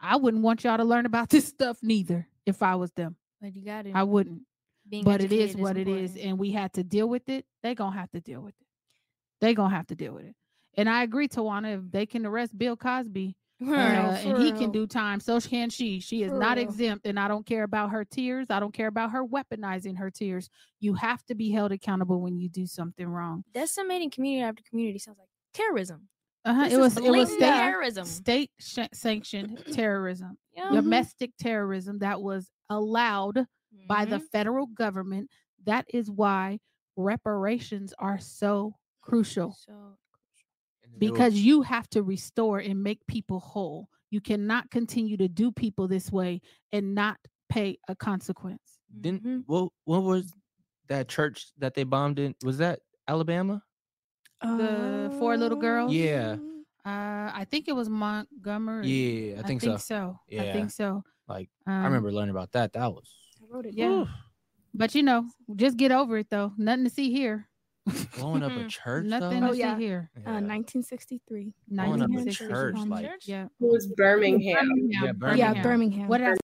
[0.00, 3.16] I wouldn't want y'all to learn about this stuff neither if I was them.
[3.40, 3.92] but you got it.
[3.94, 4.42] I wouldn't.
[4.88, 7.44] Being but it is what it is and we had to deal with it.
[7.62, 8.66] They going to have to deal with it.
[9.40, 10.34] They going to have to deal with it.
[10.76, 13.36] And I agree Tawana if they can arrest Bill Cosby
[13.68, 16.00] uh, and he can do time so can she.
[16.00, 16.66] She is For not real.
[16.66, 18.46] exempt and I don't care about her tears.
[18.50, 20.48] I don't care about her weaponizing her tears.
[20.80, 23.44] You have to be held accountable when you do something wrong.
[23.52, 26.08] decimating community after community sounds like terrorism.
[26.44, 26.64] Uh-huh.
[26.64, 28.04] This It is was it was state, terrorism.
[28.06, 30.38] state sh- sanctioned terrorism.
[30.56, 30.70] Yeah.
[30.70, 33.46] Domestic terrorism that was allowed
[33.86, 34.28] by the Mhm.
[34.32, 35.30] federal government.
[35.64, 36.58] That is why
[36.96, 39.96] reparations are so crucial So
[40.84, 43.88] And because was- you have to restore and make people whole.
[44.10, 46.40] You cannot continue to do people this way
[46.72, 47.18] and not
[47.48, 48.78] pay a consequence.
[49.00, 49.42] didn't Mhm.
[49.46, 50.34] what what was
[50.88, 52.34] that church that they bombed in?
[52.42, 53.62] Was that Alabama?
[54.42, 55.92] The four little girls?
[55.92, 56.36] Yeah.
[56.84, 58.86] Uh, I think it was Montgomery.
[58.88, 60.18] Yeah, I think, so.
[60.30, 60.42] I Yeah.
[60.44, 61.04] I think so.
[61.28, 62.72] Like Um, I remember learning about that.
[62.72, 63.08] That was
[63.42, 63.88] I wrote it Yeah.
[63.88, 64.08] down.
[64.74, 65.26] but you know,
[65.56, 66.52] just get over it though.
[66.56, 67.46] Nothing to see here.
[68.16, 69.04] blowing up a church.
[69.06, 69.48] Nothing though?
[69.48, 69.76] to Oh, yeah.
[69.76, 70.10] see here.
[70.16, 70.22] Yeah.
[70.28, 71.54] Uh, 1963.
[71.68, 73.08] Blowing up a church, like.
[73.26, 73.44] Yeah.
[73.44, 74.68] It was Birmingham.
[74.88, 76.08] Yeah, Yeah, Birmingham.
[76.08, 76.38] What else?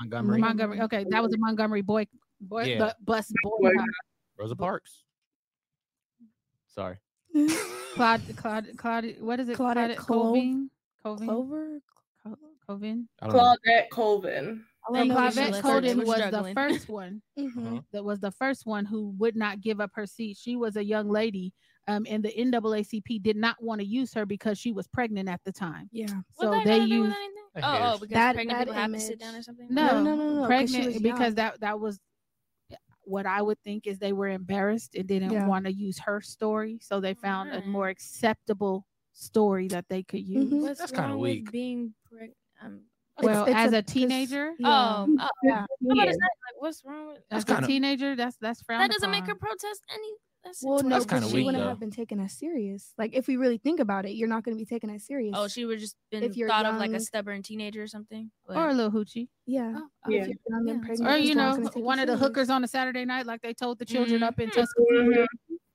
[0.00, 0.80] Montgomery, Montgomery.
[0.82, 2.06] Okay, that was a Montgomery boy,
[2.40, 2.92] boy Yeah.
[2.98, 3.72] bu- bus Boy-
[4.38, 5.04] Rosa Parks.
[6.68, 6.96] Sorry.
[7.94, 9.16] Claude, Claude, Claude.
[9.20, 9.56] What is it?
[9.58, 10.70] Claudette Coving.
[11.02, 11.26] Coving.
[11.28, 11.80] Clover.
[12.24, 12.36] Co-
[12.68, 13.06] Covin.
[13.20, 13.56] I don't know.
[13.66, 14.64] Claudette Colvin.
[14.88, 15.62] All I Thank know you, is Claudette Melissa.
[15.62, 17.22] Colden We're was the first one.
[17.38, 17.66] Mhm.
[17.66, 17.80] Uh-huh.
[17.92, 20.36] That was the first one who would not give up her seat.
[20.40, 21.52] She was a young lady,
[21.88, 25.40] um, and the NAACP did not want to use her because she was pregnant at
[25.44, 25.88] the time.
[25.92, 26.06] Yeah.
[26.40, 27.16] So that they gotta do with used
[27.56, 29.66] Oh, oh, because That- pregnant that people have to sit down or something.
[29.68, 31.34] no, no, no, no, 'cause she pregnant because young.
[31.34, 31.98] that that was
[33.10, 35.46] what I would think is they were embarrassed and didn't Yeah.
[35.46, 40.22] want to use her story, so they found a more acceptable story that they could
[40.26, 40.50] use.
[40.50, 40.60] Mhm.
[40.62, 41.50] What's That's kinda weak.
[41.50, 42.36] Being pregnant.
[42.62, 42.80] Um,
[43.22, 44.68] Well, it's as a, 'cause- teenager, yeah.
[45.06, 45.56] Oh, oh, Yeah.
[45.60, 46.30] how about is that?
[46.46, 48.92] Like, what's wrong with as That's a kinda- teenager, that's that's frowned that?
[48.92, 50.12] Doesn't make her protest any.
[50.44, 51.68] That's Well, no, That's kinda she wouldn't though.
[51.68, 52.94] have been taken as serious.
[52.96, 55.34] Like, if we really think about it, you're not going to be taken as serious.
[55.36, 58.30] Oh, she would just been If you're thought of like a stubborn teenager or something.
[58.48, 59.74] or a little hoochie, yeah.
[59.76, 60.26] Oh, If Yeah.
[60.28, 60.86] you're young and Yeah.
[60.86, 62.26] pregnant, or you know, gonna take you one of the serious.
[62.28, 64.52] hookers on a Saturday night, like they told the children up in Mhm.
[64.54, 65.26] Tuscaloosa.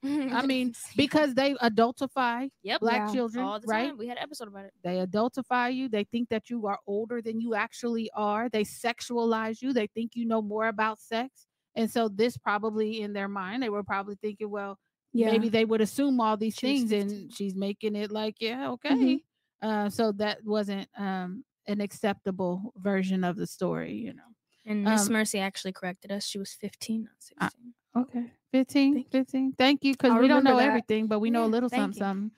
[0.03, 0.31] Mhm.
[0.33, 3.13] I mean, because they adultify yep, black Yeah.
[3.13, 3.87] children, all the right?
[3.89, 3.97] time.
[3.97, 4.73] We had an episode about it.
[4.83, 5.89] They adultify you.
[5.89, 8.49] They think that you are older than you actually are.
[8.49, 9.73] They sexualize you.
[9.73, 11.47] They think you know more about sex.
[11.75, 14.79] And so this probably in their mind, they were probably thinking, well,
[15.13, 15.31] Yeah.
[15.31, 18.89] maybe they would assume all these She things and she's making it like, yeah, okay.
[18.95, 19.21] Mhm.
[19.61, 24.29] Uh, so that wasn't um an acceptable version of the story, you know.
[24.65, 26.25] And Miss Um, Mercy actually corrected us.
[26.25, 27.73] She was 15, not 16.
[27.95, 28.31] Uh, Okay.
[28.51, 29.09] 15, Thank you.
[29.11, 29.51] 15.
[29.53, 29.93] Thank you.
[29.93, 30.67] Because we don't know that.
[30.67, 32.31] everything, but we know a little something, something.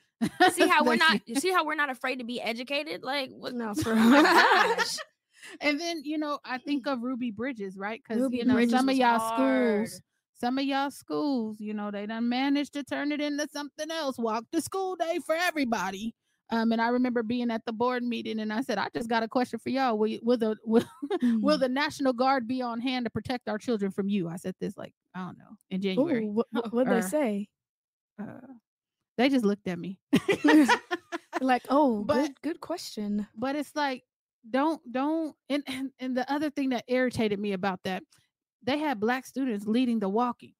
[0.54, 1.16] see how we're not.
[1.28, 1.34] you.
[1.36, 3.04] You see how we're not afraid to be educated.
[3.04, 3.54] Like what?
[3.54, 4.98] No, for Oh gosh.
[5.62, 8.02] And then you know i think of ruby bridges right?
[8.08, 9.88] Because you know Bridges some of y'all hard.
[9.88, 10.02] schools
[10.39, 14.18] some of y'all schools you know they done managed to turn it into something else
[14.18, 16.14] walk to school day for everybody.
[16.52, 19.24] Um and i remember being at the board meeting and i said i just got
[19.24, 19.98] a question for y'all.
[19.98, 20.86] Will, you- will the will,
[21.41, 24.30] will the national guard be on hand to protect our children from you?
[24.30, 27.48] I said this like i don't know in january Ooh, what, what, they say?
[28.22, 28.48] uh,
[29.18, 29.98] they just looked at me.
[31.41, 33.28] Like, oh, But- good, good question.
[33.36, 34.04] but it's like
[34.50, 38.04] don't don't and, and and the other thing that irritated me about that
[38.64, 40.54] they had black students leading the walking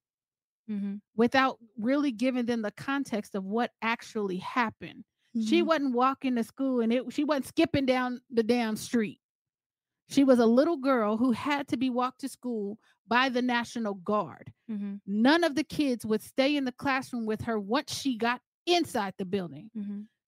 [0.70, 1.02] Mhm.
[1.16, 5.04] without really giving them the context of what actually happened
[5.46, 5.66] she Mhm.
[5.68, 9.22] wasn't walking to school and it she wasn't skipping down the damn street
[10.10, 13.94] she was a little girl who had to be walked to school by the national
[13.96, 15.02] guard Mhm.
[15.06, 19.14] none of the kids would stay in the classroom with her once she got inside
[19.18, 19.72] the building.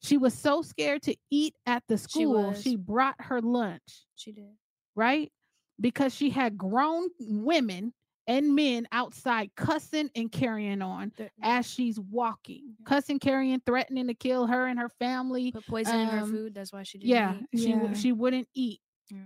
[0.02, 2.62] She was so scared to eat at the school, was.
[2.62, 4.56] she brought her lunch, She did.
[4.95, 5.32] right?
[5.80, 7.93] Because she had grown women
[8.28, 14.45] and men outside cussing and carrying on as she's walking, cussing, carrying, threatening to kill
[14.47, 15.52] her and her family.
[15.52, 16.54] Put poison in her um, food.
[16.54, 17.60] That's why she didn't Yeah, eat.
[17.60, 17.93] she Yeah.
[17.93, 18.82] she wouldn't eat.
[19.10, 19.24] Yeah.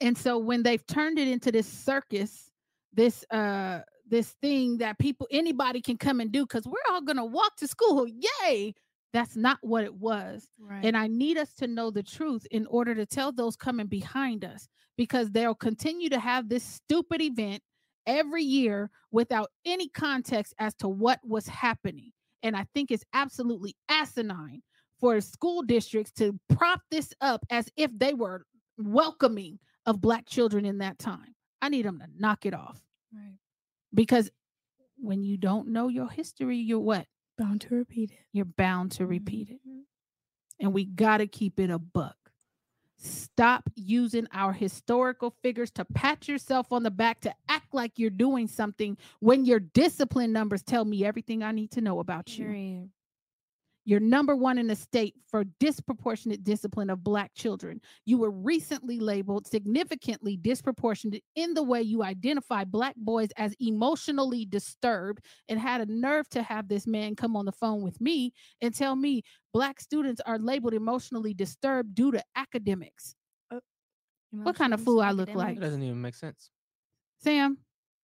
[0.00, 2.50] And so when they've turned it into this circus,
[2.92, 7.16] this uh this thing that people anybody can come and do cuz we're all going
[7.16, 8.06] to walk to school.
[8.06, 8.74] Yay!
[9.12, 10.48] That's not what it was.
[10.58, 10.84] Right.
[10.84, 14.44] And I need us to know the truth in order to tell those coming behind
[14.44, 17.62] us because they'll continue to have this stupid event
[18.06, 22.12] every year without any context as to what was happening.
[22.42, 24.62] And I think it's absolutely asinine
[25.00, 28.44] for school districts to prop this up as if they were
[28.78, 31.34] welcoming of black children in that time.
[31.62, 32.80] I need them to knock it off
[33.14, 33.34] right.
[33.94, 34.30] because
[34.98, 37.06] when you don't know your history, you're what?
[37.38, 38.18] Bound to repeat it.
[38.32, 39.82] You're bound to repeat it Mhm.
[40.58, 42.16] and we got to keep it a buck.
[42.98, 48.08] Stop using our historical figures to pat yourself on the back to act like you're
[48.08, 52.46] doing something when your discipline numbers tell me everything I need to know about you.
[52.46, 52.90] Period.
[53.88, 57.80] You're number one in the state for disproportionate discipline of Black children.
[58.04, 64.44] You were recently labeled significantly disproportionate in the way you identify Black boys as emotionally
[64.44, 68.32] disturbed and had a nerve to have this man come on the phone with me
[68.60, 69.22] and tell me
[69.54, 73.14] Black students are labeled emotionally disturbed due to academics.
[73.52, 73.60] Oh,
[74.32, 75.44] what kind of fool I look That like?
[75.50, 75.64] academics.
[75.64, 76.50] doesn't even make sense.
[77.22, 77.58] Sam,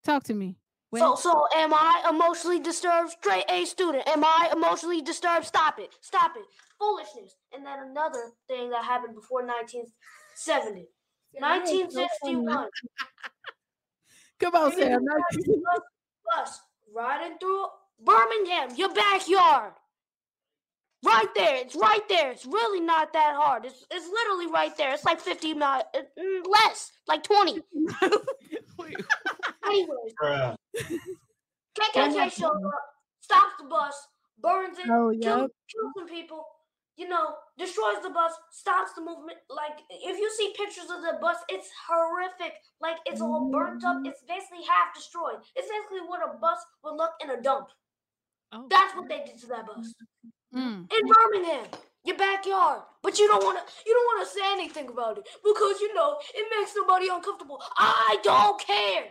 [0.05, 0.55] talk to me.
[0.99, 3.11] So, so am I emotionally disturbed?
[3.11, 4.07] Straight A student.
[4.07, 5.45] Am I emotionally disturbed?
[5.45, 5.93] Stop it.
[6.01, 6.43] Stop it.
[6.79, 7.35] Foolishness.
[7.53, 10.87] And then another thing that happened before 1970.
[11.39, 12.67] 1961.
[14.39, 15.05] Come on, You need to Sam.
[15.05, 15.81] ride the bus,
[16.35, 16.59] bus
[16.93, 17.65] riding through
[17.99, 19.73] Birmingham, your backyard.
[21.03, 21.55] Right there.
[21.57, 22.31] It's right there.
[22.31, 23.65] It's really not that hard.
[23.65, 24.93] It's, it's literally right there.
[24.93, 27.59] It's like 50 miles, uh, mm, less, like 20.
[29.65, 30.55] Anyways, Bruh.
[31.77, 32.85] KKK shows up,
[33.19, 34.07] stops the bus,
[34.41, 36.45] burns it, Oh, kills, kills some people,
[36.95, 39.39] you know, destroys the bus, stops the movement.
[39.49, 42.53] Like, if you see pictures of the bus, it's horrific.
[42.79, 43.97] Like, it's all burnt up.
[44.05, 45.43] It's basically half destroyed.
[45.55, 47.67] It's basically what a bus would look in a dump.
[48.53, 48.67] Oh.
[48.69, 49.93] That's what they did to that bus
[50.53, 50.91] Mm.
[50.91, 51.65] in Birmingham,
[52.03, 52.81] your backyard.
[53.01, 53.63] But you don't want to.
[53.85, 57.61] You don't want to say anything about it because you know it makes nobody uncomfortable.
[57.77, 59.03] I don't care.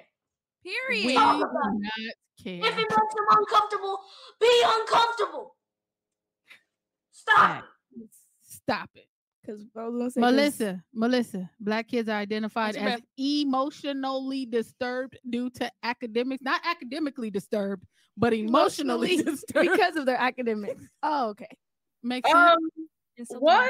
[0.64, 0.72] We
[1.02, 1.18] Period.
[1.18, 2.16] Talk do about it.
[2.44, 3.98] not If it makes them uncomfortable,
[4.40, 5.56] be uncomfortable.
[7.10, 7.64] Stop.
[7.96, 8.08] it.
[8.42, 9.06] Stop it.
[9.44, 13.00] Because I was gonna say 'cause- Melissa, Melissa, black kids are identified What's your as
[13.18, 17.84] emotionally disturbed due to academics, not academically disturbed,
[18.16, 19.70] but emotionally, Emotionally, disturbed.
[19.72, 20.84] because of their academics.
[21.02, 21.48] Oh, okay.
[22.02, 22.38] Makes sense.
[22.38, 22.58] Um,
[23.18, 23.68] And one,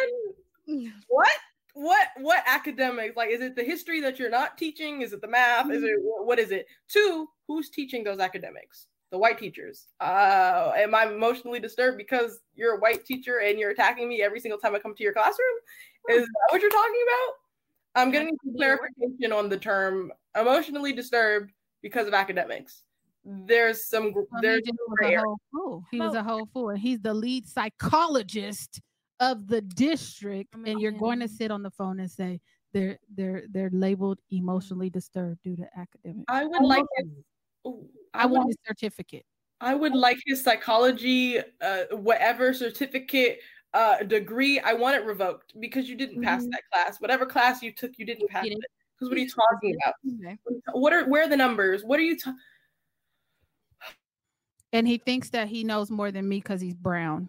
[1.08, 1.30] what,
[1.74, 3.16] what, what academics?
[3.16, 5.00] Like, is it the history that you're not teaching?
[5.02, 5.70] Is it the math?
[5.70, 6.66] Is it what is it?
[6.88, 8.86] Two, who's teaching those academics?
[9.12, 9.88] The white teachers.
[10.00, 14.40] Uh, am I emotionally disturbed because you're a white teacher and you're attacking me every
[14.40, 15.56] single time I come to your classroom?
[16.08, 18.02] Is that what you're talking about?
[18.02, 21.52] I'm getting some clarification on the term emotionally disturbed
[21.82, 22.84] because of academics.
[23.24, 25.84] There's some gr- Well, there's he was a whole fool.
[25.90, 28.80] He was a whole fool, and he's the lead psychologist
[29.20, 30.54] of the district.
[30.66, 32.40] And you're going to sit on the phone and say
[32.72, 36.24] they're they're they're labeled emotionally disturbed due to academics.
[36.28, 37.24] I would like his, ooh,
[37.64, 37.70] I
[38.14, 39.24] I want his certificate.
[39.60, 43.40] I would like his psychology, uh, whatever certificate,
[43.74, 44.58] uh, degree.
[44.58, 46.50] I want it revoked because you didn't pass Mhm.
[46.50, 47.00] that class.
[47.00, 48.58] Whatever class you took, you didn't pass it.
[48.94, 49.94] Because what are you talking about?
[50.20, 50.38] Okay.
[50.72, 51.84] What are where are the numbers?
[51.84, 52.18] What are you?
[52.18, 52.34] Ta-
[54.72, 57.28] and he thinks that he knows more than me because he's brown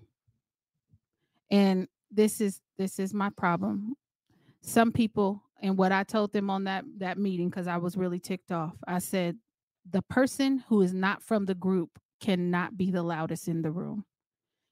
[1.51, 3.95] and this is this is my problem
[4.61, 8.19] some people and what i told them on that that meeting because i was really
[8.19, 9.37] ticked off i said
[9.89, 11.89] the person who is not from the group
[12.21, 14.05] cannot be the loudest in the room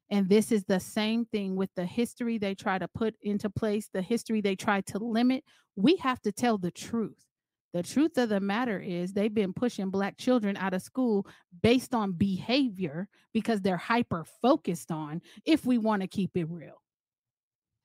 [0.09, 3.89] and this is the same thing with the history they try to put into place
[3.93, 5.43] the history they try to limit
[5.75, 7.25] we have to tell the truth
[7.73, 11.25] the truth of the matter is they've been pushing black children out of school
[11.63, 16.81] based on behavior because they're hyper focused on if we want to keep it real.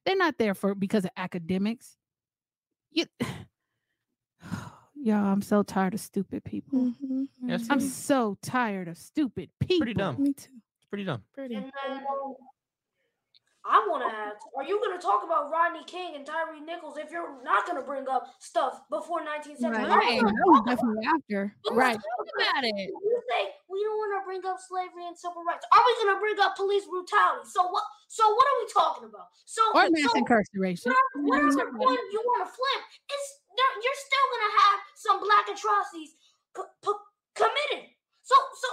[0.04, 1.96] They're not there for because of academics.
[2.90, 3.04] You,
[5.02, 6.92] y'all, I'm so tired of stupid people.
[7.02, 7.28] Mhm.
[7.42, 9.78] Yes, I'm so tired of stupid people.
[9.78, 10.22] Pretty dumb.
[10.22, 10.50] Me too.
[10.78, 11.22] It's pretty dumb.
[11.34, 11.54] Pretty.
[11.54, 12.02] And then
[13.68, 16.98] I want to ask: Are you going to talk about Rodney King and Tyre Nichols
[16.98, 19.74] if you're not going to bring up stuff before 1970?
[19.74, 19.90] Right.
[19.90, 20.22] Why Right.
[20.22, 21.50] you was definitely after.
[21.50, 21.74] it?
[21.74, 21.98] Right.
[21.98, 22.94] Talk about it.
[22.94, 25.66] You say we don't want to bring up slavery and civil rights.
[25.74, 27.50] Are we going to bring up police brutality?
[27.50, 27.82] So what?
[28.06, 29.34] So what are we talking about?
[29.50, 30.94] So Or mass so incarceration.
[31.26, 33.45] whatever, whatever one you want to flip, it's there-
[33.82, 36.16] you're still going to have some black atrocities
[36.52, 37.90] co- po- committed.
[38.22, 38.68] So so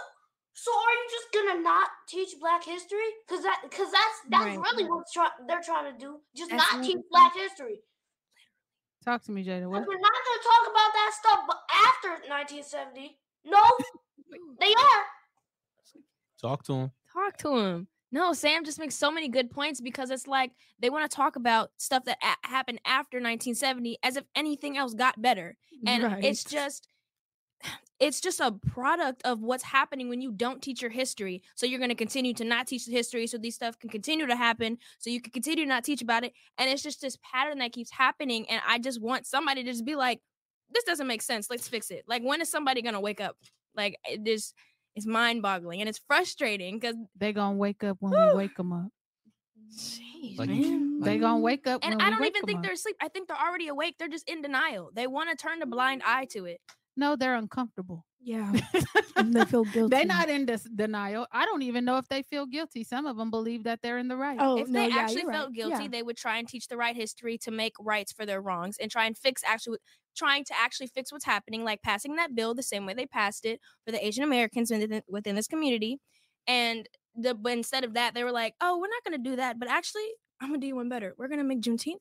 [0.54, 3.10] so are you just going to not teach black history?
[3.28, 4.60] Because that because that's that's Right.
[4.60, 6.20] really what try, they're trying to do.
[6.36, 7.82] Just That's not teach black history.
[9.04, 9.68] Talk to me, Jada.
[9.68, 9.84] What?
[9.86, 11.60] we're not going to talk about that stuff but
[11.92, 13.20] after 1970.
[13.46, 13.60] No,
[14.60, 15.04] they are.
[16.42, 16.92] Talk to him.
[17.12, 17.88] Talk to him.
[18.14, 21.36] No, Sam just makes so many good points because it's like they want to talk
[21.36, 25.58] about stuff that a- happened after 1970 as if anything else got better.
[25.88, 26.88] And it's just
[28.00, 31.42] it's just a product of what's happening when you don't teach your history.
[31.56, 34.28] So you're going to continue to not teach the history so these stuff can continue
[34.28, 37.18] to happen so you can continue to not teach about it and it's just this
[37.24, 40.22] pattern that keeps happening and I just want somebody to just be like
[40.72, 41.50] this doesn't make sense.
[41.50, 42.04] Let's fix it.
[42.08, 43.38] Like when is somebody going to wake up?
[43.76, 44.54] Like eh, it
[44.96, 48.74] just it's mind-boggling and it's frustrating cuz they're gonna wake up when we wake them
[48.74, 48.90] up.
[49.76, 51.00] Jeez, Like, man.
[51.02, 51.84] They gonna wake up.
[51.84, 52.64] And when I don't wake even 'em think up.
[52.64, 52.96] they're asleep.
[53.02, 53.96] I think they're already awake.
[53.98, 54.92] They're just in denial.
[54.94, 56.08] They want to turn a blind mm.
[56.08, 56.62] eye to it.
[56.96, 58.06] No, they're uncomfortable.
[58.22, 58.54] Yeah.
[59.18, 59.90] and they feel guilty.
[59.96, 61.28] They're not in this denial.
[61.32, 62.84] I don't even know if they feel guilty.
[62.84, 64.38] Some of them believe that they're in the right.
[64.40, 65.38] Oh, if no, they yeah, actually you're right.
[65.38, 65.90] felt guilty, Yeah.
[65.90, 68.90] they would try and teach the right history to make rights for their wrongs and
[68.90, 69.80] try and fix actually
[70.16, 73.46] trying to actually fix what's happening, like passing that bill the same way they passed
[73.46, 76.00] it for the Asian Americans within, within this community.
[76.48, 79.36] And the but instead of that, they were like, "Oh, we're not going to do
[79.38, 80.08] that, but actually,
[80.42, 81.14] I'm gonna do one better.
[81.18, 82.00] We're gonna make Juneteenth.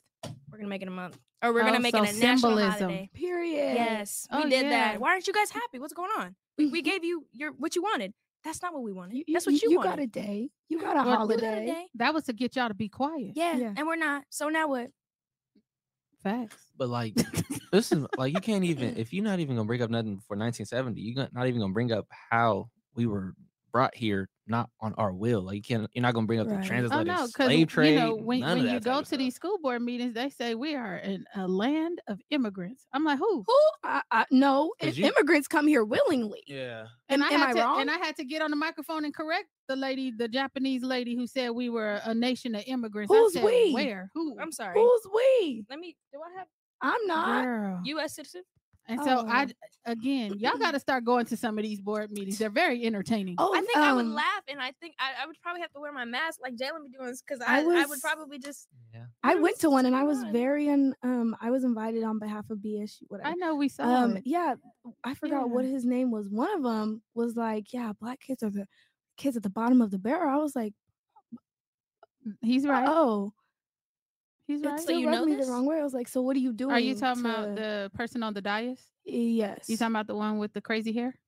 [0.51, 2.59] We're gonna make it a month, or we're gonna Oh, make so it a national
[2.59, 3.75] holiday." Period.
[3.75, 4.71] Yes, we Oh, did yeah.
[4.71, 5.01] that.
[5.01, 5.79] Why aren't you guys happy?
[5.79, 6.35] What's going on?
[6.59, 6.91] We, we mm-hmm.
[6.91, 8.15] gave you your what you wanted.
[8.45, 9.19] That's not what we wanted.
[9.19, 9.89] You, That's what you, you wanted.
[9.91, 10.51] got a day.
[10.69, 11.87] You got a Well, You got a holiday.
[11.95, 13.33] That was to get y'all to be quiet.
[13.37, 13.75] Yeah, Yeah.
[13.77, 14.25] and we're not.
[14.31, 14.91] So now what?
[16.23, 16.71] Facts.
[16.77, 17.15] But like,
[17.73, 20.37] this is like you can't even if you're not even gonna bring up nothing before
[20.37, 23.35] 1970, you're not even gonna bring up how we were
[23.73, 25.41] brought here not on our will.
[25.41, 26.61] Like you can't, you're not gonna bring up Right.
[26.61, 27.95] the transatlantic Oh no, slave trade.
[27.95, 30.29] you know when, none when that you go of to these school board meetings, they
[30.31, 32.87] say we are in a land of immigrants.
[32.93, 33.45] I'm like, who?
[33.47, 33.59] Who?
[33.85, 36.43] I, I, no, 'Cause i- you- immigrants come here willingly.
[36.47, 37.81] yeah, And Am- I am had I to, wrong?
[37.81, 41.15] And I had to get on the microphone and correct the lady, the Japanese lady
[41.17, 43.13] who said we were a nation of immigrants.
[43.13, 43.73] I Who's said, we?
[43.73, 44.11] Where?
[44.15, 44.37] Who?
[44.41, 44.79] I'm sorry.
[44.79, 45.65] Who's we?
[45.71, 45.97] Let me.
[46.13, 46.47] Do I have
[46.85, 47.45] I'm not.
[47.45, 47.81] Girl.
[47.85, 48.17] U.S.
[48.17, 48.43] citizen?
[48.89, 49.47] And so I Oh.
[49.47, 49.55] d-
[49.87, 52.39] again, y'all got to start going to some of these board meetings.
[52.39, 53.37] They're very entertaining.
[53.39, 55.73] Oh, I think I would um, laugh, and I think I, I would probably have
[55.73, 58.67] to wear my mask like Jalen be doing because I I, I, would probably just.
[58.93, 59.05] yeah.
[59.23, 60.33] I went to one and I was on?
[60.33, 63.29] very un, um I was invited on behalf of BSU whatever.
[63.29, 64.25] I know we saw um it.
[64.27, 64.55] yeah,
[65.05, 66.29] I forgot what his name was.
[66.29, 68.67] One of them was like, yeah, black kids are the
[69.17, 70.33] kids at the bottom of the barrel.
[70.33, 70.75] I was like,
[72.41, 72.87] He's right.
[72.89, 73.33] oh,
[74.47, 74.81] He's it right.
[74.81, 75.47] So you rubbed know me this?
[75.47, 75.79] the wrong way.
[75.79, 76.73] I was like, so what are you doing?
[76.73, 78.79] Are you talking about the person on the dais?
[79.05, 79.69] yes?
[79.69, 81.19] You talking about the one with the crazy hair?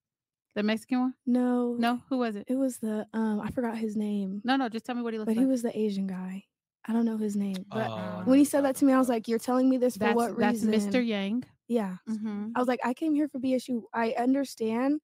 [0.54, 1.14] The Mexican one?
[1.26, 2.44] no, No, who was it?
[2.48, 5.18] It was the um I forgot his name, No, no, just tell me what he
[5.18, 5.36] looks like.
[5.36, 5.46] but like.
[5.46, 6.44] he was the Asian guy.
[6.86, 9.08] I don't know his name, but Oh, when he said that to me, I was
[9.08, 11.04] like, "You're telling me this for that's what that's reason?" Mr.
[11.04, 11.44] Yang.
[11.66, 12.48] Yeah, Mm-hmm.
[12.54, 13.84] I was like, "I came here for BSU.
[13.92, 15.00] I understand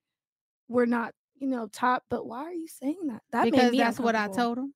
[0.69, 3.79] we're not, you know, top, but why are you saying that?" That made Because me
[3.79, 4.75] that's what I told him.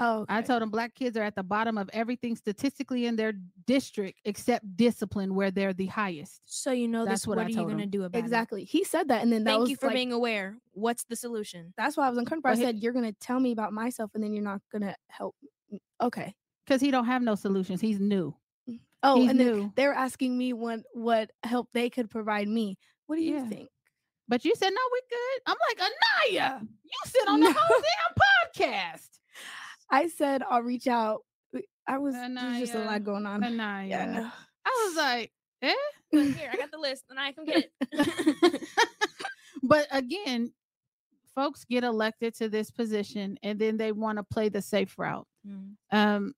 [0.00, 3.32] Oh, I told him black kids are at the bottom of everything statistically in their
[3.66, 6.40] district except discipline, where they're the highest.
[6.46, 7.26] So you know That's this.
[7.26, 7.90] what What, I are you gonna him.
[7.90, 8.22] do about it?
[8.22, 8.64] exactly.
[8.64, 10.56] He said that, and then that Thank was you for like, being aware.
[10.72, 11.74] What's the solution?
[11.76, 12.50] That's why I was uncomfortable.
[12.50, 14.94] I But he- said, "You're gonna tell me about myself, and then you're not gonna
[15.08, 15.34] help."
[15.70, 16.34] me." Okay.
[16.64, 17.80] Because he don't have no solutions.
[17.80, 18.34] He's new.
[18.68, 18.76] Mm-hmm.
[19.02, 19.72] Oh, He's and then new.
[19.74, 22.78] they're asking me what what help they could provide me.
[23.06, 23.48] What do you Yeah.
[23.48, 23.68] think?
[24.28, 25.42] But you said no, we good.
[25.46, 25.90] I'm like
[26.30, 26.60] Anaya.
[26.62, 29.08] You sit on the whole damn podcast.
[29.90, 31.22] I said I'll reach out.
[31.56, 33.42] Uh, I was there's just a lot going on.
[33.42, 33.88] Anaya.
[33.88, 34.30] Yeah, I know.
[34.64, 35.32] I was like,
[35.62, 35.74] eh.
[36.12, 38.62] Look, Here, I got the list, and I can get it.
[39.62, 40.52] but again,
[41.38, 45.26] folks get elected to this position and then they want to play the safe route.
[45.46, 45.74] Mm.
[45.92, 46.34] Um,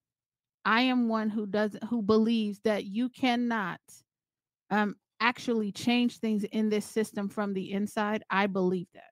[0.66, 3.80] I am one who doesn't who believes that you cannot
[4.70, 8.22] um actually change things in this system from the inside.
[8.28, 9.09] I believe that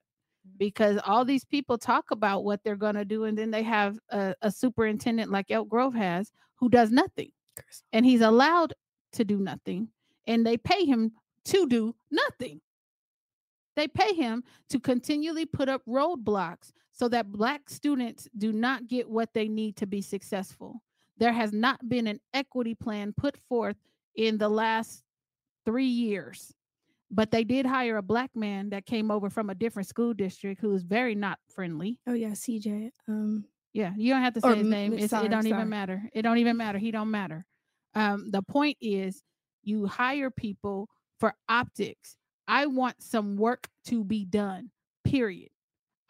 [0.58, 3.98] because all these people talk about what they're going to do and then they have
[4.10, 7.30] a, a superintendent like Elk Grove has who does nothing
[7.92, 8.74] and he's allowed
[9.12, 9.88] to do nothing
[10.26, 11.12] and they pay him
[11.46, 12.60] to do nothing.
[13.76, 19.08] They pay him to continually put up roadblocks so that black students do not get
[19.08, 20.82] what they need to be successful.
[21.16, 23.76] There has not been an equity plan put forth
[24.16, 25.04] in the last
[25.64, 26.52] 3 years
[27.10, 30.60] but they did hire a black man that came over from a different school district
[30.60, 32.90] who is very not friendly Oh yeah, CJ.
[33.08, 34.92] Um, yeah, you don't have to say his name.
[34.92, 35.54] m- It's, sorry, it don't sorry.
[35.54, 36.02] even matter.
[36.12, 36.78] It don't even matter.
[36.78, 37.44] He don't matter.
[37.94, 39.22] Um, the point is,
[39.62, 40.88] you hire people
[41.20, 42.16] for optics.
[42.46, 44.70] I want some work to be done.
[45.04, 45.50] Period.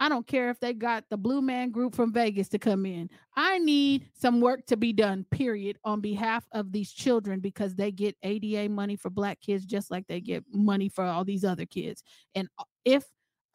[0.00, 3.10] I don't care if they got the Blue Man Group from Vegas to come in.
[3.34, 7.90] I need some work to be done, period, on behalf of these children because they
[7.90, 11.66] get ADA money for black kids just like they get money for all these other
[11.66, 12.04] kids.
[12.36, 12.48] And
[12.84, 13.04] if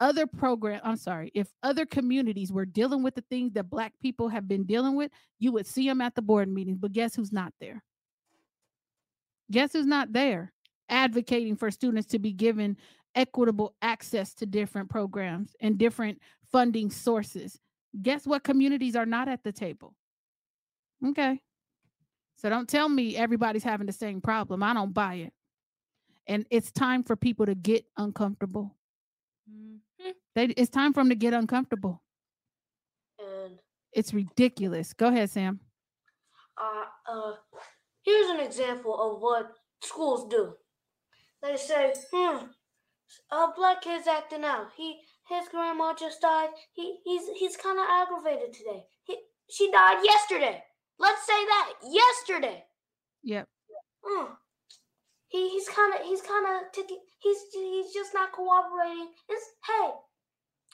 [0.00, 4.28] other program, I'm sorry, if other communities were dealing with the things that black people
[4.28, 6.78] have been dealing with, you would see them at the board meetings.
[6.78, 7.82] But guess who's not there?
[9.50, 10.52] Guess who's not there?
[10.90, 12.76] Advocating for students to be given
[13.14, 17.60] equitable access to different programs and different funding sources.
[18.00, 19.94] Guess what communities are not at the table?
[21.04, 21.40] Okay.
[22.36, 24.62] So don't tell me everybody's having the same problem.
[24.62, 25.32] I don't buy it.
[26.26, 28.74] And it's time for people to get uncomfortable.
[29.50, 29.80] Mhm.
[30.34, 32.02] They, it's time for them to get uncomfortable.
[33.18, 33.58] And
[33.92, 34.92] It's ridiculous.
[34.92, 35.60] Go ahead, Sam.
[36.56, 37.34] uh, uh,
[38.02, 39.52] here's an example of what
[39.82, 40.54] schools do.
[41.42, 42.46] They say, hmm,
[43.30, 44.68] a black kid's acting out.
[44.76, 46.50] He his grandma just died.
[46.72, 48.84] He he's he's kind of aggravated today.
[49.04, 49.16] He
[49.50, 50.62] she died yesterday.
[50.98, 52.64] Let's say that yesterday.
[53.22, 53.48] Yep.
[54.04, 54.32] Hmm.
[55.28, 59.08] He he's kind of he's kind of taking he's he's just not cooperating.
[59.28, 59.90] It's hey,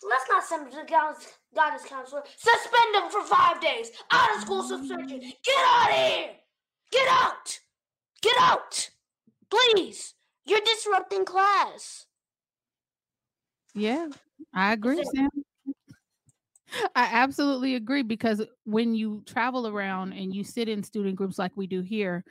[0.08, 2.22] let's not send him to the guidance, guidance counselor.
[2.36, 3.90] Suspend him for five days.
[4.10, 5.20] Out of school suspension.
[5.20, 6.30] Get out of here.
[6.92, 7.58] Get out.
[8.20, 8.90] Get out.
[9.48, 10.14] Please.
[10.44, 12.06] You're disrupting class.
[13.74, 14.08] Yeah,
[14.54, 15.28] I agree, Sam.
[16.94, 21.56] I absolutely agree because when you travel around and you sit in student groups like
[21.56, 22.24] we do here,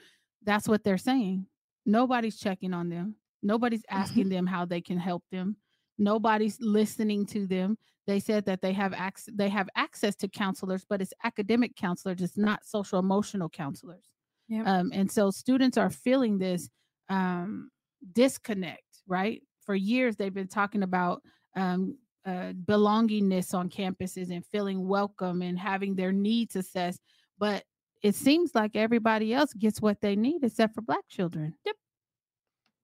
[0.44, 1.46] that's what they're saying.
[1.86, 3.16] Nobody's checking on them.
[3.44, 5.58] Nobody's asking them how they can help them.
[5.98, 7.78] Nobody's listening to them.
[8.08, 12.22] They said that they have access they have access to counselors, but it's academic counselors,
[12.22, 14.06] it's not social emotional counselors.
[14.48, 14.66] Yep.
[14.66, 16.70] Um, and so students are feeling this
[17.10, 17.70] um,
[18.14, 19.44] disconnect, right?
[19.70, 21.22] For years, they've been talking about
[21.56, 21.96] um,
[22.26, 27.02] uh, belongingness on campuses and feeling welcome and having their needs assessed.
[27.38, 27.64] But
[28.02, 31.54] it seems like everybody else gets what they need except for Black children.
[31.68, 31.76] Yep.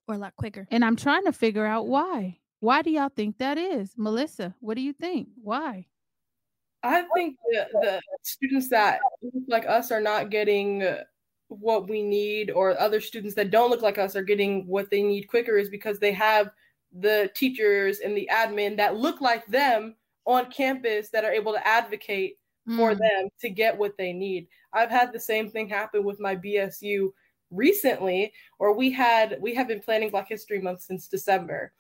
[0.08, 0.68] Or a lot quicker.
[0.70, 2.38] And I'm trying to figure out why.
[2.60, 3.96] Why do y'all think that is?
[3.98, 5.30] Melissa, what do you think?
[5.42, 5.88] Why?
[6.84, 11.02] I think the, the students that look like us are not getting uh,
[11.48, 15.02] what we need, or other students that don't look like us are getting what they
[15.02, 16.52] need quicker, is because they have
[17.00, 21.68] the teachers and the admin that look like them on campus that are able to
[21.68, 22.38] advocate
[22.76, 24.48] for Mm, them to get what they need.
[24.74, 27.14] I've had the same thing happen with my BSU
[27.52, 31.74] recently, or we had we have been planning Black History Month since December,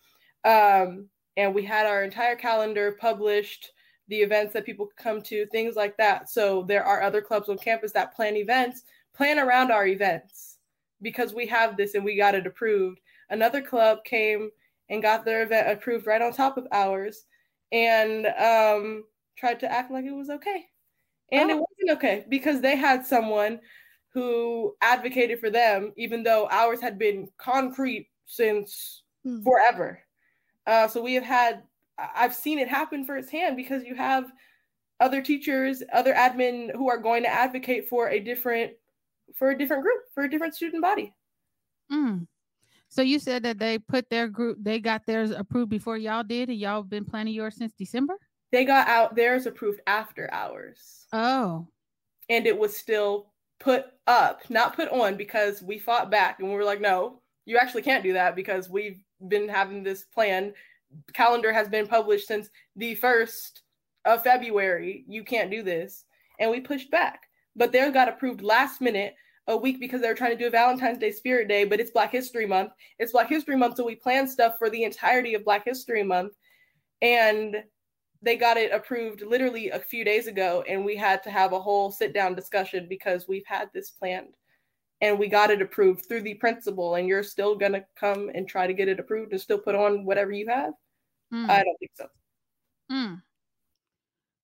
[0.43, 3.71] um, and we had our entire calendar published,
[4.07, 6.29] the events that people come to, things like that.
[6.29, 10.57] So there are other clubs on campus that plan events, plan around our events
[11.01, 12.99] because we have this and we got it approved.
[13.29, 14.49] Another club came
[14.89, 17.25] and got their event approved right on top of ours,
[17.71, 19.03] and um,
[19.37, 20.65] tried to act like it was okay.
[21.31, 21.65] And it Oh.
[21.69, 23.59] wasn't okay because they had someone
[24.09, 29.41] who advocated for them, even though ours had been concrete since Hmm.
[29.43, 29.99] forever.
[30.67, 31.63] Uh, so we have had,
[31.97, 34.31] I've seen it happen firsthand because you have
[34.99, 38.73] other teachers, other admin who are going to advocate for a different,
[39.35, 41.13] for a different group, for a different student body.
[41.91, 42.25] mm.
[42.89, 46.49] So you said that they put their group, they got theirs approved before y'all did,
[46.49, 48.15] and y'all been planning yours since December?
[48.51, 51.67] They got out theirs approved after ours, Oh,
[52.29, 56.55] and it was still put up, not put on, because we fought back and we
[56.55, 60.53] were like, no, you actually can't do that because we've been having this plan.
[61.13, 63.63] Calendar has been published since the first
[64.05, 65.03] of February.
[65.07, 66.05] You can't do this,
[66.39, 67.21] and we pushed back.
[67.55, 69.15] But theirs got approved last minute,
[69.47, 71.91] a week because they were trying to do a Valentine's Day Spirit Day, but it's
[71.91, 72.71] Black History Month.
[72.99, 76.33] It's Black History Month, so we plan stuff for the entirety of Black History Month,
[77.01, 77.63] and
[78.21, 81.59] they got it approved literally a few days ago, and we had to have a
[81.59, 84.35] whole sit down discussion because we've had this planned,
[85.01, 88.65] and we got it approved through the principal, and you're still gonna come and try
[88.65, 90.73] to get it approved and still put on whatever you have.
[91.31, 92.07] mm, I don't think so.
[92.91, 93.21] mm.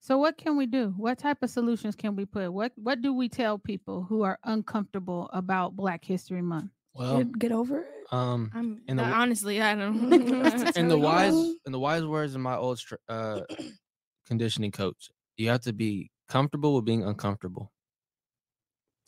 [0.01, 0.95] So what can we do?
[0.97, 2.51] What type of solutions can we put?
[2.51, 6.71] What what do we tell people who are uncomfortable about Black History Month?
[6.95, 7.87] Well, Get, get over it.
[8.11, 10.11] um, I'm And the uh, honestly, I don't.
[10.75, 11.55] in the wise good.
[11.67, 13.41] in the wise words of my old uh
[14.25, 17.71] conditioning coach, you have to be comfortable with being uncomfortable.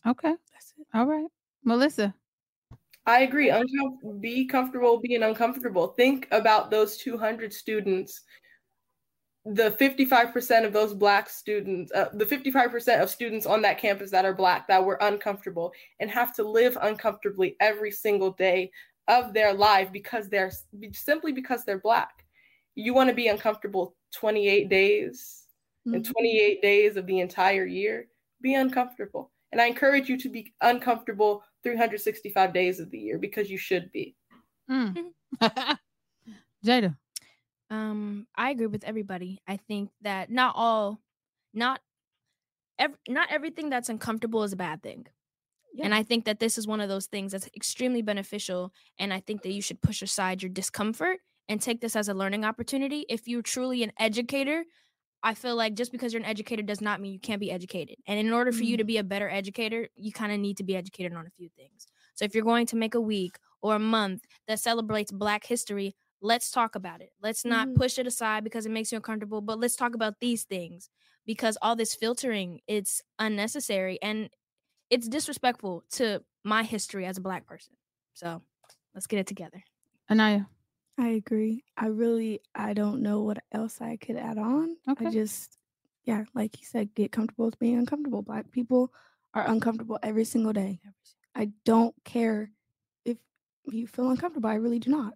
[0.05, 0.35] Okay.
[0.51, 0.85] That's it.
[0.93, 1.27] All right.
[1.63, 2.13] Melissa.
[3.07, 3.49] I agree.
[3.49, 5.87] Uncom- be comfortable being uncomfortable.
[5.87, 8.21] Think about those 200 students.
[9.45, 14.23] The 55% of those Black students, uh, the 55% of students on that campus that
[14.23, 18.71] are Black that were uncomfortable and have to live uncomfortably every single day
[19.09, 20.51] of their life because they're
[20.93, 22.25] simply because they're Black.
[22.75, 25.45] you want to be uncomfortable 28 days
[25.85, 26.11] and Mhm.
[26.11, 28.07] 28 days of the entire year,
[28.41, 29.31] be uncomfortable.
[29.51, 33.91] And I encourage you to be uncomfortable 365 days of the year because you should
[33.91, 34.15] be.
[34.71, 35.13] Mm.
[36.65, 36.97] Jada.
[37.73, 39.41] Um, I agree with everybody.
[39.47, 40.99] I think that not all,
[41.53, 41.81] not
[42.77, 45.07] ev- not everything that's uncomfortable is a bad thing.
[45.81, 48.71] And I think that this is one of those things that's extremely beneficial.
[48.99, 51.17] And I think that you should push aside your discomfort
[51.49, 53.07] and take this as a learning opportunity.
[53.09, 54.65] If you're truly an educator,
[55.23, 57.95] I feel like just because you're an educator does not mean you can't be educated.
[58.05, 60.63] And in order for you to be a better educator, you kind of need to
[60.63, 61.87] be educated on a few things.
[62.13, 65.95] So if you're going to make a week or a month that celebrates Black history,
[66.23, 67.11] let's talk about it.
[67.21, 67.75] Let's not Mhm.
[67.75, 70.89] push it aside because it makes you uncomfortable, but let's talk about these things
[71.25, 74.29] because all this filtering it's unnecessary and
[74.89, 77.75] it's disrespectful to my history as a black person.
[78.13, 78.41] So
[78.95, 79.63] let's get it together.
[80.09, 80.47] Anaya.
[80.97, 81.63] I agree.
[81.75, 84.77] I really I don't know what else I could add on.
[84.89, 85.07] Okay.
[85.07, 85.57] I just
[86.05, 88.21] yeah, like you said, get comfortable with being uncomfortable.
[88.21, 88.93] Black people
[89.33, 90.79] are uncomfortable every single day.
[91.35, 92.51] I don't care
[93.05, 93.17] if
[93.65, 94.49] you feel uncomfortable.
[94.49, 95.15] I really do not.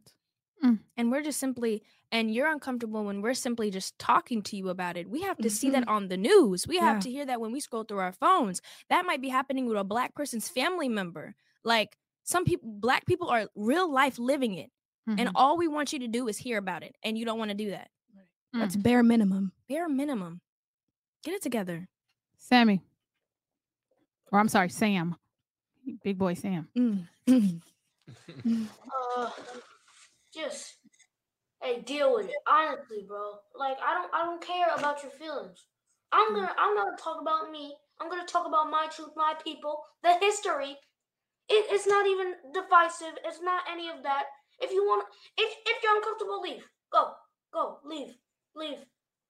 [0.97, 4.97] And we're just simply, and you're uncomfortable when we're simply just talking to you about
[4.97, 5.08] it.
[5.10, 6.68] We have to see that on the news.
[6.68, 6.99] We have Yeah.
[7.01, 8.62] to hear that when we scroll through our phones.
[8.89, 11.36] That might be happening with a black person's family member.
[11.64, 14.72] Like some people, black people are real life living it.
[15.05, 15.32] And Mhm.
[15.36, 16.97] all we want you to do is hear about it.
[17.03, 17.89] And you don't want to do that.
[18.53, 18.84] That's Mm.
[18.84, 19.51] bare minimum.
[19.70, 20.41] Bare minimum.
[21.24, 21.88] Get it together.
[22.38, 22.82] Sammy.
[24.32, 25.16] Or I'm sorry, Sam.
[26.03, 26.68] Big boy Sam.
[26.76, 27.62] Mm, mm,
[28.43, 28.68] mm.
[29.18, 29.30] Uh,
[30.38, 30.77] just
[31.61, 32.35] hey, deal with it.
[32.47, 33.33] Honestly, bro.
[33.57, 35.65] Like I don't, I don't care about your feelings.
[36.11, 37.75] I'm gonna, I'm gonna talk about me.
[37.99, 40.77] I'm gonna talk about my truth, my people, the history.
[41.49, 43.17] It, it's not even divisive.
[43.25, 44.23] It's not any of that.
[44.59, 45.05] If you want,
[45.38, 46.63] if if you're uncomfortable, leave.
[46.91, 47.11] Go,
[47.53, 48.13] go, leave,
[48.55, 48.79] leave.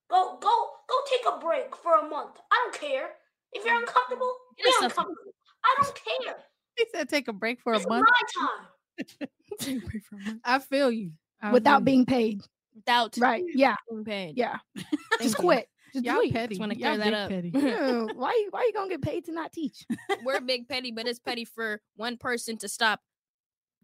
[0.10, 0.56] Go, go,
[0.90, 0.96] go.
[1.10, 2.38] Take a break for a month.
[2.52, 3.10] I don't care.
[3.54, 3.88] If you're mm-hmm.
[3.88, 5.34] uncomfortable, Get be yourself- uncomfortable.
[5.64, 6.36] I don't care.
[6.78, 8.06] He said take a break for a It's month.
[8.06, 9.30] my time.
[9.66, 10.42] Take a break for a month.
[10.44, 11.12] I feel you.
[11.42, 12.42] I Without feel being paid.
[12.76, 13.44] Without Right.
[13.56, 13.76] Yeah.
[13.90, 14.38] being paid.
[14.38, 14.58] Yeah.
[14.76, 14.88] Thank
[15.22, 15.44] Just you.
[15.44, 15.68] quit.
[15.94, 16.34] Just Y'all leave.
[16.34, 16.50] petty.
[16.56, 17.60] Just wanna Y'all clear that big up.
[17.60, 17.68] petty.
[17.68, 19.86] Yeah, why you why you gonna get paid to not teach?
[20.24, 23.00] We're big petty, but it's petty for one person to stop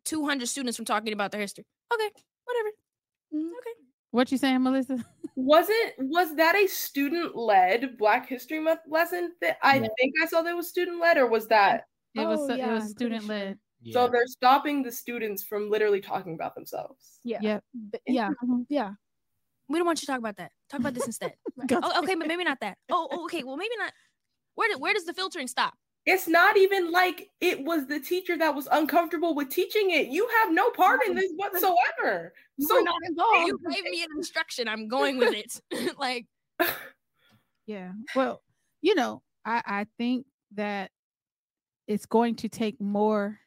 [0.06, 1.66] 200 students from talking about their history.
[1.94, 2.10] Okay,
[2.46, 2.70] whatever.
[3.34, 3.48] Mm.
[3.48, 3.80] Okay.
[4.12, 5.04] What you saying, Melissa?
[5.36, 9.88] Was it was that a student led Black History Month lesson that I Yeah.
[9.98, 12.70] think I saw that was student led or was that It was Oh, so- yeah,
[12.70, 13.56] it was student sure.
[13.86, 13.94] Led.
[13.94, 17.20] so they're stopping the students from literally talking about themselves.
[17.24, 17.40] Yeah.
[17.42, 17.64] Yep.
[17.92, 18.30] B- Yeah.
[18.44, 18.66] Mhm.
[18.70, 18.94] Yeah.
[19.70, 20.52] We don't want you to talk about that.
[20.70, 21.34] Talk about this instead.
[21.68, 22.78] Go oh, okay, but maybe not that.
[22.92, 23.44] Oh, oh, okay.
[23.44, 23.94] Well, maybe not.
[24.56, 25.74] Where do, where does the filtering stop?
[26.06, 30.08] It's not even like it was the teacher that was uncomfortable with teaching it.
[30.08, 32.34] You have no part in this whatsoever.
[32.60, 33.48] So not involved.
[33.48, 34.68] You gave me an instruction.
[34.68, 35.96] I'm going with it.
[35.98, 36.28] like,
[37.66, 37.94] Yeah.
[38.16, 38.42] Well,
[38.82, 40.26] you know, I I think
[40.56, 40.92] that
[41.88, 43.40] it's going to take more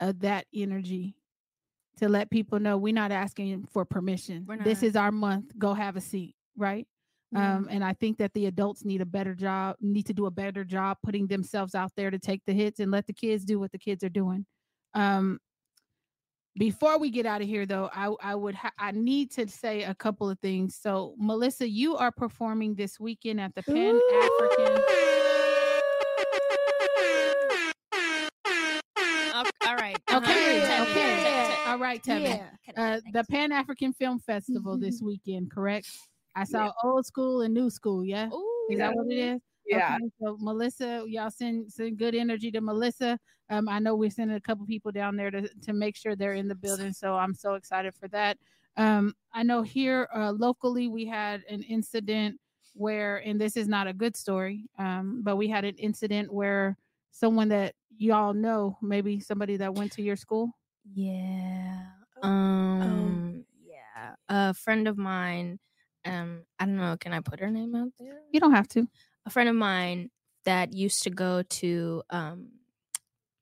[0.00, 1.14] of that energy
[1.98, 4.44] to let people know we're not asking for permission.
[4.64, 5.46] This is our month.
[5.58, 6.86] Go have a seat, right?
[7.34, 10.30] Um, and I think that the adults need a better job, need to do a
[10.30, 13.58] better job putting themselves out there to take the hits and let the kids do
[13.58, 14.46] what the kids are doing.
[14.94, 15.38] Um,
[16.56, 19.82] before we get out of here, though, I I would ha- I need to say
[19.84, 20.76] a couple of things.
[20.80, 25.27] So, Melissa, you are performing this weekend at the Pan African.
[31.78, 32.42] All right, Tevin.
[32.66, 32.96] Yeah.
[32.96, 35.88] Uh, the Pan African Film Festival this weekend, correct?
[36.34, 38.04] I saw old school and new school.
[38.04, 38.66] Yeah, Ooh.
[38.68, 39.40] is that what it is?
[39.64, 39.96] yeah.
[39.96, 43.16] Okay, so Melissa, y'all send send good energy to Melissa.
[43.48, 46.34] Um, I know we're sending a couple people down there to to make sure they're
[46.34, 46.92] in the building.
[46.92, 48.38] So I'm so excited for that.
[48.76, 52.40] Um, I know here uh, locally we had an incident
[52.74, 56.76] where, and this is not a good story, um, but we had an incident where
[57.10, 60.50] someone that y'all know, maybe somebody that went to your school.
[60.94, 61.86] Yeah.
[62.22, 63.44] Um.
[63.64, 64.14] Yeah.
[64.28, 65.58] A friend of mine.
[66.04, 66.44] Um.
[66.58, 66.96] I don't know.
[66.98, 68.18] Can I put her name out there?
[68.32, 68.88] You don't have to.
[69.26, 70.10] a friend of mine
[70.44, 72.48] that used to go to um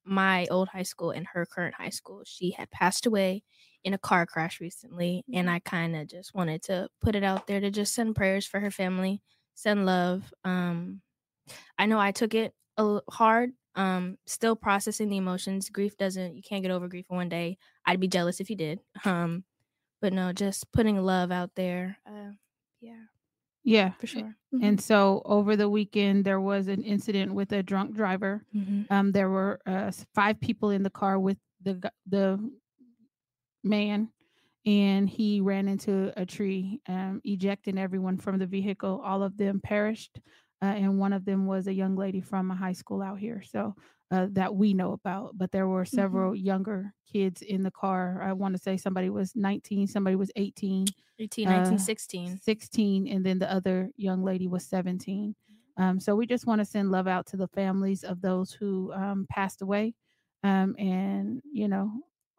[0.05, 3.43] my old high school and her current high school she had passed away
[3.85, 7.47] in a car crash recently and i kind of just wanted to put it out
[7.47, 9.21] there to just send prayers for her family
[9.55, 11.01] send love um
[11.79, 16.43] i know i took it a hard um still processing the emotions grief doesn't you
[16.43, 19.45] can't get over grief in one day i'd be jealous if you did um
[20.01, 22.33] but no just putting love out there uh
[22.81, 23.05] yeah
[23.65, 27.95] Yeah, for sure And so over the weekend, there was an incident with a drunk
[27.95, 28.45] driver.
[28.55, 28.83] mm-hmm.
[28.91, 32.39] Um, there were uh, five people in the car with the the
[33.63, 34.11] man,
[34.67, 39.01] and he ran into a tree, um, ejecting everyone from the vehicle.
[39.05, 40.21] All of them perished,
[40.63, 43.43] uh, and one of them was a young lady from a high school out here.
[43.43, 43.75] So
[44.11, 48.23] uh, that we know about, but there were several younger kids in the car.
[48.23, 50.87] I want to say somebody was 19, somebody was 18,
[51.19, 52.39] 18, uh, 16.
[52.39, 55.35] 16, and then the other young lady was 17.
[55.79, 58.93] Um, so we just want to send love out to the families of those who
[58.93, 59.95] um, passed away.
[60.43, 61.91] Um, and you know,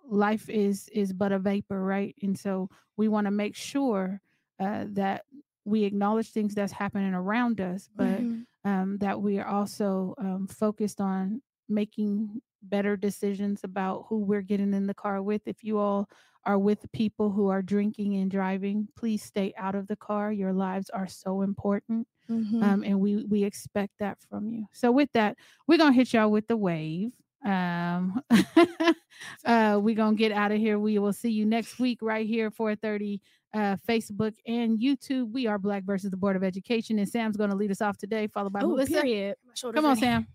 [0.10, 2.16] life is is but a vapor, right?
[2.22, 4.22] And so we want to make sure
[4.60, 5.26] uh, that
[5.68, 8.46] we acknowledge things that's happening around us, but Mhm.
[8.66, 14.74] um, that we are also um, focused on making better decisions about who we're getting
[14.74, 15.44] in the car with.
[15.48, 16.10] If you all
[16.46, 20.32] are with people who are drinking and driving, please stay out of the car.
[20.32, 22.62] Your lives are so important, Mhm.
[22.62, 24.68] um, and we we expect that from you.
[24.74, 25.38] So with that,
[25.68, 27.12] we're gonna hit y'all with the wave.
[27.46, 28.22] Um,
[29.46, 30.80] uh, we're gonna get out of here.
[30.80, 33.22] We will see you next week right here, 4:30
[33.54, 35.32] uh, Facebook and YouTube.
[35.32, 38.28] We are Black versus the Board of Education, and Sam's gonna lead us off today,
[38.28, 38.94] followed by Oh, Melissa.
[39.02, 39.36] period.
[39.62, 40.00] Come on, ready.
[40.02, 40.28] Sam.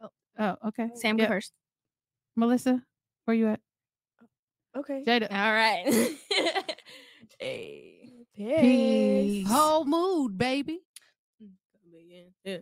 [0.00, 0.08] Oh.
[0.38, 0.90] Oh, okay.
[0.94, 1.30] Sam, go Yep.
[1.30, 1.52] first.
[2.36, 2.82] Melissa,
[3.26, 3.60] where you at?
[4.76, 5.04] Okay.
[5.06, 5.30] Jada.
[5.30, 6.16] All right.
[7.38, 8.08] hey.
[8.34, 9.46] Peace.
[9.50, 10.80] Whole mood, baby.
[12.44, 12.58] Yeah.